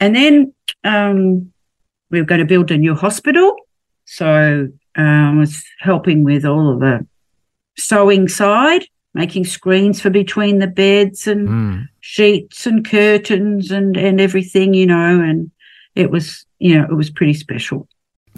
And 0.00 0.14
then 0.14 0.52
um, 0.84 1.52
we 2.10 2.20
were 2.20 2.26
going 2.26 2.40
to 2.40 2.54
build 2.54 2.70
a 2.70 2.76
new 2.78 2.94
hospital, 2.94 3.54
so 4.04 4.68
um, 4.96 5.36
I 5.36 5.38
was 5.38 5.64
helping 5.80 6.24
with 6.24 6.44
all 6.44 6.72
of 6.72 6.80
the 6.80 7.06
sewing 7.78 8.28
side, 8.28 8.84
making 9.14 9.44
screens 9.44 10.00
for 10.00 10.10
between 10.10 10.58
the 10.58 10.66
beds 10.66 11.26
and 11.26 11.48
Mm. 11.48 11.88
sheets 12.00 12.66
and 12.66 12.84
curtains 12.84 13.70
and 13.70 13.96
and 13.96 14.20
everything, 14.20 14.74
you 14.74 14.86
know. 14.86 15.20
And 15.22 15.50
it 15.94 16.10
was, 16.10 16.44
you 16.62 16.78
know, 16.78 16.84
it 16.84 16.94
was 16.94 17.10
pretty 17.10 17.34
special. 17.34 17.88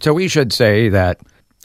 So 0.01 0.13
we 0.15 0.29
should 0.29 0.53
say 0.53 0.89
that 0.89 1.21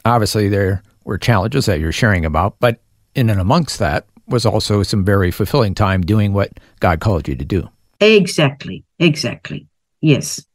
obviously 0.06 0.50
there 0.50 0.84
were 1.06 1.18
challenges 1.18 1.66
that 1.66 1.80
you're 1.80 1.92
sharing 1.92 2.26
about, 2.26 2.56
but 2.60 2.82
in 3.16 3.30
and 3.30 3.40
amongst 3.40 3.80
that 3.80 4.06
was 4.28 4.46
also 4.46 4.84
some 4.84 5.04
very 5.04 5.32
fulfilling 5.32 5.74
time 5.74 6.02
doing 6.02 6.34
what 6.34 6.52
God 6.80 7.00
called 7.00 7.28
you 7.28 7.36
to 7.36 7.46
do. 7.46 7.68
Exactly, 8.00 8.84
exactly. 9.00 9.68
Yes. 10.02 10.46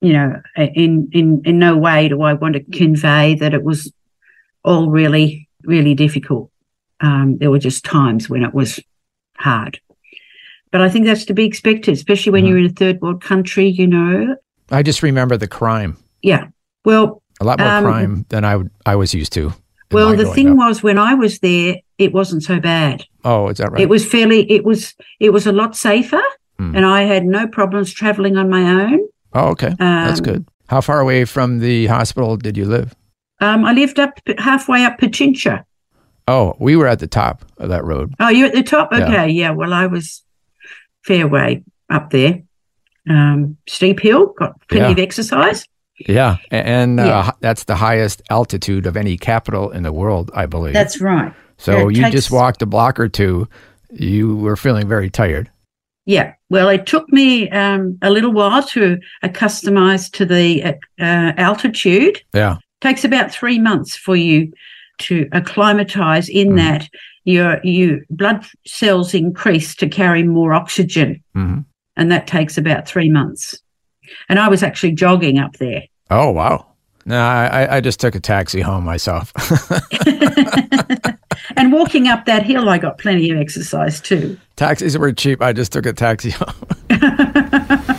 You 0.00 0.12
know, 0.14 0.42
in 0.56 1.08
in 1.12 1.42
in 1.44 1.58
no 1.58 1.76
way 1.76 2.08
do 2.08 2.22
I 2.22 2.32
want 2.34 2.54
to 2.54 2.60
convey 2.64 3.34
that 3.36 3.52
it 3.54 3.62
was 3.62 3.92
all 4.64 4.88
really 4.90 5.48
really 5.64 5.94
difficult. 5.94 6.50
Um, 7.00 7.36
there 7.38 7.50
were 7.50 7.58
just 7.58 7.84
times 7.84 8.28
when 8.28 8.42
it 8.42 8.54
was 8.54 8.80
hard, 9.36 9.80
but 10.70 10.80
I 10.80 10.88
think 10.88 11.06
that's 11.06 11.24
to 11.26 11.34
be 11.34 11.44
expected, 11.44 11.94
especially 11.94 12.32
when 12.32 12.44
Mhm. 12.44 12.48
you're 12.48 12.58
in 12.58 12.66
a 12.66 12.70
third 12.70 13.00
world 13.00 13.22
country. 13.22 13.68
You 13.68 13.86
know, 13.86 14.36
I 14.72 14.82
just 14.82 15.02
remember 15.02 15.36
the 15.36 15.46
crime, 15.48 15.96
yeah. 16.22 16.46
Well, 16.84 17.22
a 17.40 17.44
lot 17.44 17.58
more 17.60 17.68
Um, 17.68 17.84
crime 17.84 18.26
than 18.30 18.44
I 18.44 18.58
I 18.86 18.96
was 18.96 19.14
used 19.14 19.32
to. 19.34 19.52
well, 19.92 20.16
the 20.16 20.26
thing 20.34 20.50
up. 20.50 20.56
was 20.56 20.82
when 20.82 20.98
I 20.98 21.14
was 21.14 21.38
there, 21.40 21.76
it 21.98 22.12
wasn't 22.12 22.42
so 22.42 22.58
bad. 22.60 23.04
oh, 23.24 23.48
is 23.48 23.58
that 23.58 23.70
right? 23.72 23.82
It 23.82 23.88
was 23.88 24.04
fairly. 24.04 24.50
It 24.50 24.64
was. 24.64 24.94
It 25.20 25.30
was 25.32 25.46
a 25.46 25.52
lot 25.52 25.76
safer, 25.76 26.22
Hmm. 26.58 26.74
and 26.76 26.84
I 26.86 27.02
had 27.02 27.24
no 27.24 27.46
problems 27.46 27.92
traveling 27.92 28.36
on 28.36 28.48
my 28.50 28.62
own. 28.82 29.00
oh, 29.34 29.48
okay. 29.50 29.74
That's 29.78 30.20
Um, 30.20 30.24
good. 30.24 30.44
How 30.68 30.80
far 30.80 31.00
away 31.00 31.24
from 31.26 31.58
the 31.60 31.86
hospital 31.86 32.36
did 32.36 32.56
you 32.56 32.64
live? 32.66 32.94
Um, 33.40 33.64
I 33.64 33.72
lived 33.72 33.98
up 33.98 34.10
halfway 34.38 34.84
up 34.84 34.98
Pichincha. 34.98 35.64
Oh, 36.28 36.54
we 36.58 36.76
were 36.76 36.86
at 36.86 36.98
the 37.00 37.06
top 37.08 37.44
of 37.58 37.68
that 37.68 37.84
road. 37.84 38.14
Oh, 38.20 38.28
you're 38.28 38.46
at 38.48 38.54
the 38.54 38.62
top? 38.62 38.88
Yeah. 38.92 39.04
Okay, 39.04 39.28
yeah. 39.30 39.50
Well, 39.50 39.72
I 39.72 39.86
was 39.86 40.22
fair 41.04 41.26
way 41.26 41.62
up 41.90 42.10
there. 42.10 42.42
Um, 43.10 43.56
steep 43.68 44.00
hill, 44.00 44.32
got 44.38 44.52
plenty 44.68 44.84
Yeah. 44.86 44.92
of 44.92 44.98
exercise. 44.98 45.66
Yeah, 46.08 46.36
and 46.50 47.00
uh, 47.00 47.04
Yeah. 47.04 47.26
h- 47.28 47.34
that's 47.40 47.64
the 47.64 47.74
highest 47.76 48.22
altitude 48.30 48.86
of 48.86 48.96
any 48.96 49.16
capital 49.16 49.70
in 49.70 49.82
the 49.82 49.92
world, 49.92 50.30
I 50.34 50.46
believe. 50.46 50.72
That's 50.74 51.00
right. 51.00 51.32
so 51.58 51.88
it 51.88 51.96
you 51.96 52.02
takes- 52.02 52.12
just 52.14 52.30
walked 52.30 52.62
a 52.62 52.66
block 52.66 52.98
or 53.00 53.08
two. 53.08 53.46
You 53.92 54.36
were 54.36 54.56
feeling 54.56 54.88
very 54.88 55.10
tired. 55.10 55.50
Yeah. 56.06 56.32
Well, 56.50 56.68
it 56.70 56.86
took 56.86 57.12
me 57.12 57.48
um, 57.50 57.98
a 58.02 58.10
little 58.10 58.32
while 58.32 58.62
to 58.68 58.98
accustomize 59.24 60.10
to 60.12 60.24
the 60.24 60.62
uh, 60.64 60.72
uh, 61.00 61.32
altitude. 61.36 62.20
Yeah. 62.34 62.56
takes 62.80 63.04
about 63.04 63.30
three 63.30 63.60
months 63.60 63.94
for 63.96 64.16
you 64.16 64.52
to 64.98 65.28
acclimatize 65.32 66.28
in 66.28 66.50
Mhm. 66.50 66.56
that 66.56 66.88
your 67.24 67.60
you 67.62 68.02
blood 68.10 68.44
cells 68.66 69.14
increase 69.14 69.76
to 69.76 69.88
carry 69.88 70.24
more 70.24 70.52
oxygen 70.52 71.22
hmm 71.34 71.58
and 71.96 72.10
that 72.10 72.26
takes 72.26 72.56
about 72.58 72.86
three 72.86 73.08
months 73.08 73.60
and 74.28 74.38
i 74.38 74.48
was 74.48 74.62
actually 74.62 74.92
jogging 74.92 75.38
up 75.38 75.56
there 75.58 75.82
Oh 76.10 76.30
wow. 76.30 76.66
No, 77.06 77.18
I, 77.18 77.76
I- 77.76 77.80
just 77.80 77.98
took 78.00 78.14
a 78.14 78.20
taxi 78.20 78.60
home 78.60 78.84
myself. 78.84 79.32
and 81.56 81.72
walking 81.72 82.06
up 82.08 82.26
that 82.26 82.42
hill 82.44 82.68
i 82.68 82.76
got 82.78 82.98
plenty 82.98 83.30
of 83.30 83.38
exercise 83.38 84.00
too 84.00 84.36
Taxis 84.56 84.98
were 84.98 85.12
cheap. 85.12 85.40
I 85.40 85.52
just 85.54 85.72
took 85.72 85.86
a 85.86 85.92
taxi 85.94 86.30
home. 86.30 86.54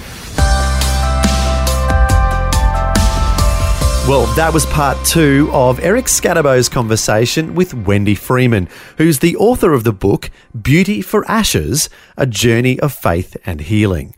Well, 4.14 4.32
that 4.36 4.54
was 4.54 4.68
part 4.68 5.04
two 5.04 5.50
of 5.52 5.80
Eric 5.80 6.06
Skattebo's 6.06 6.70
conversation 6.70 7.56
with 7.56 7.74
Wendy 7.74 8.14
Freeman, 8.14 8.70
who's 9.00 9.18
the 9.18 9.36
author 9.38 9.74
of 9.74 9.86
the 9.86 9.92
book 9.92 10.30
Beauty 10.62 11.02
for 11.02 11.28
Ashes 11.28 11.90
A 12.16 12.28
Journey 12.28 12.80
of 12.80 12.94
Faith 12.94 13.36
and 13.44 13.60
Healing. 13.60 14.14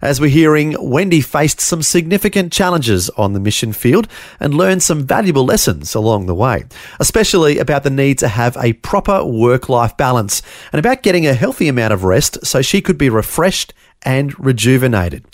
As 0.00 0.20
we're 0.20 0.30
hearing, 0.30 0.76
Wendy 0.78 1.20
faced 1.20 1.60
some 1.60 1.82
significant 1.82 2.52
challenges 2.52 3.10
on 3.10 3.32
the 3.32 3.40
mission 3.40 3.72
field 3.72 4.06
and 4.38 4.54
learned 4.54 4.84
some 4.84 5.04
valuable 5.04 5.44
lessons 5.44 5.96
along 5.96 6.26
the 6.26 6.34
way, 6.34 6.62
especially 7.00 7.58
about 7.58 7.82
the 7.82 7.90
need 7.90 8.20
to 8.20 8.28
have 8.28 8.56
a 8.56 8.74
proper 8.74 9.24
work 9.24 9.68
life 9.68 9.96
balance 9.96 10.42
and 10.72 10.78
about 10.78 11.02
getting 11.02 11.26
a 11.26 11.34
healthy 11.34 11.66
amount 11.66 11.92
of 11.92 12.04
rest 12.04 12.46
so 12.46 12.62
she 12.62 12.80
could 12.80 12.96
be 12.96 13.10
refreshed 13.10 13.74
and 14.02 14.32
rejuvenated. 14.38 15.24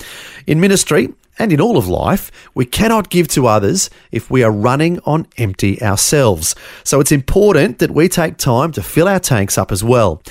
In 0.46 0.58
ministry, 0.58 1.12
and 1.38 1.52
in 1.52 1.60
all 1.60 1.76
of 1.76 1.88
life, 1.88 2.30
we 2.54 2.64
cannot 2.64 3.10
give 3.10 3.28
to 3.28 3.46
others 3.46 3.90
if 4.10 4.30
we 4.30 4.42
are 4.42 4.50
running 4.50 5.00
on 5.04 5.26
empty 5.36 5.82
ourselves. 5.82 6.54
So 6.84 7.00
it's 7.00 7.12
important 7.12 7.78
that 7.78 7.90
we 7.90 8.08
take 8.08 8.36
time 8.36 8.72
to 8.72 8.82
fill 8.82 9.08
our 9.08 9.20
tanks 9.20 9.58
up 9.58 9.70
as 9.70 9.84
well. 9.84 10.22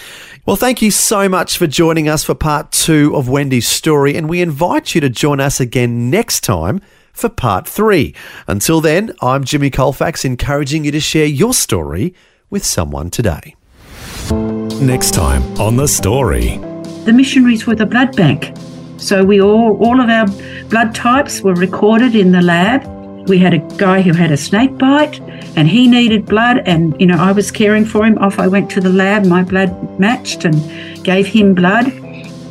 Well, 0.46 0.56
thank 0.56 0.82
you 0.82 0.92
so 0.92 1.30
much 1.30 1.58
for 1.58 1.68
joining 1.68 2.10
us 2.10 2.24
for 2.24 2.36
part 2.36 2.72
two 2.72 3.16
of 3.16 3.30
Wendy's 3.30 3.68
story, 3.68 4.16
and 4.16 4.30
we 4.30 4.42
invite 4.42 4.96
you 4.96 5.02
to 5.02 5.10
join 5.10 5.40
us 5.40 5.60
again 5.60 6.10
next 6.10 6.42
time 6.42 6.82
for 7.14 7.30
part 7.30 7.68
three. 7.68 8.14
Until 8.48 8.82
then, 8.82 9.14
I'm 9.22 9.44
Jimmy 9.44 9.70
Colfax, 9.70 10.26
encouraging 10.26 10.86
you 10.86 10.92
to 10.92 11.00
share 11.00 11.26
your 11.26 11.54
story 11.54 12.14
with 12.50 12.66
someone 12.66 13.10
today. 13.10 13.56
Next 14.82 15.14
time 15.14 15.44
on 15.60 15.78
The 15.78 15.88
Story. 15.88 16.58
The 17.06 17.14
missionaries 17.14 17.66
were 17.66 17.76
the 17.76 17.86
blood 17.86 18.16
bank. 18.16 18.52
So 18.98 19.24
we 19.24 19.42
all, 19.42 19.78
all 19.84 20.00
of 20.00 20.10
our 20.10 20.28
blood 20.70 20.96
types 20.96 21.42
were 21.42 21.54
recorded 21.54 22.16
in 22.16 22.32
the 22.32 22.42
lab. 22.42 22.86
We 23.28 23.38
had 23.38 23.54
a 23.54 23.60
guy 23.78 24.02
who 24.02 24.14
had 24.14 24.32
a 24.32 24.38
snake 24.38 24.78
bite 24.78 25.20
and 25.56 25.68
he 25.68 25.88
needed 25.88 26.26
blood 26.26 26.60
and, 26.66 27.00
you 27.00 27.08
know, 27.08 27.18
I 27.18 27.32
was 27.32 27.52
caring 27.52 27.86
for 27.86 28.06
him. 28.06 28.18
Off 28.20 28.40
I 28.40 28.48
went 28.48 28.70
to 28.72 28.82
the 28.82 28.90
lab, 28.90 29.26
my 29.26 29.44
blood 29.44 30.00
matched 30.00 30.46
and 30.46 30.56
gave 31.04 31.28
him 31.28 31.54
blood, 31.54 31.92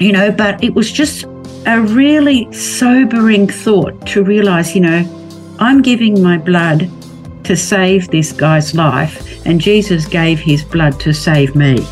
you 0.00 0.12
know, 0.12 0.30
but 0.30 0.62
it 0.62 0.74
was 0.74 0.90
just 0.90 1.24
a 1.66 1.80
really 1.80 2.52
sobering 2.52 3.48
thought 3.48 4.06
to 4.08 4.22
realize, 4.22 4.74
you 4.74 4.82
know, 4.82 5.56
I'm 5.58 5.80
giving 5.82 6.22
my 6.22 6.38
blood 6.38 6.90
to 7.44 7.56
save 7.56 8.08
this 8.08 8.32
guy's 8.32 8.74
life 8.74 9.46
and 9.46 9.60
Jesus 9.60 10.06
gave 10.06 10.40
his 10.40 10.64
blood 10.64 10.98
to 11.00 11.12
save 11.12 11.54
me. 11.54 11.86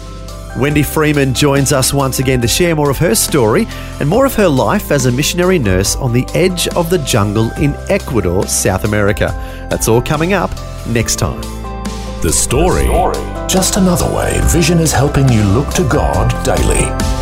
Wendy 0.57 0.83
Freeman 0.83 1.33
joins 1.33 1.73
us 1.73 1.95
once 1.95 2.19
again 2.19 2.41
to 2.43 2.49
share 2.49 2.77
more 2.77 2.91
of 2.91 2.99
her 2.99 3.15
story 3.15 3.67
and 4.01 4.09
more 4.09 4.27
of 4.27 4.35
her 4.35 4.49
life 4.49 4.91
as 4.91 5.07
a 5.07 5.13
missionary 5.13 5.59
nurse 5.59 5.97
on 5.97 6.13
the 6.13 6.27
edge 6.35 6.69
of 6.69 6.91
the 6.91 6.99
jungle 6.99 7.51
in 7.53 7.75
Ecuador, 7.89 8.47
South 8.47 8.85
America. 8.85 9.29
That's 9.71 9.89
all 9.89 10.03
coming 10.03 10.35
up 10.35 10.51
next 10.87 11.17
time. 11.17 11.41
The 12.21 12.33
story. 12.33 12.87
Just 13.49 13.77
another 13.77 14.15
way 14.15 14.41
Vision 14.45 14.79
is 14.79 14.93
helping 14.93 15.29
you 15.31 15.43
look 15.43 15.71
to 15.75 15.89
God 15.89 16.31
daily. 16.45 17.22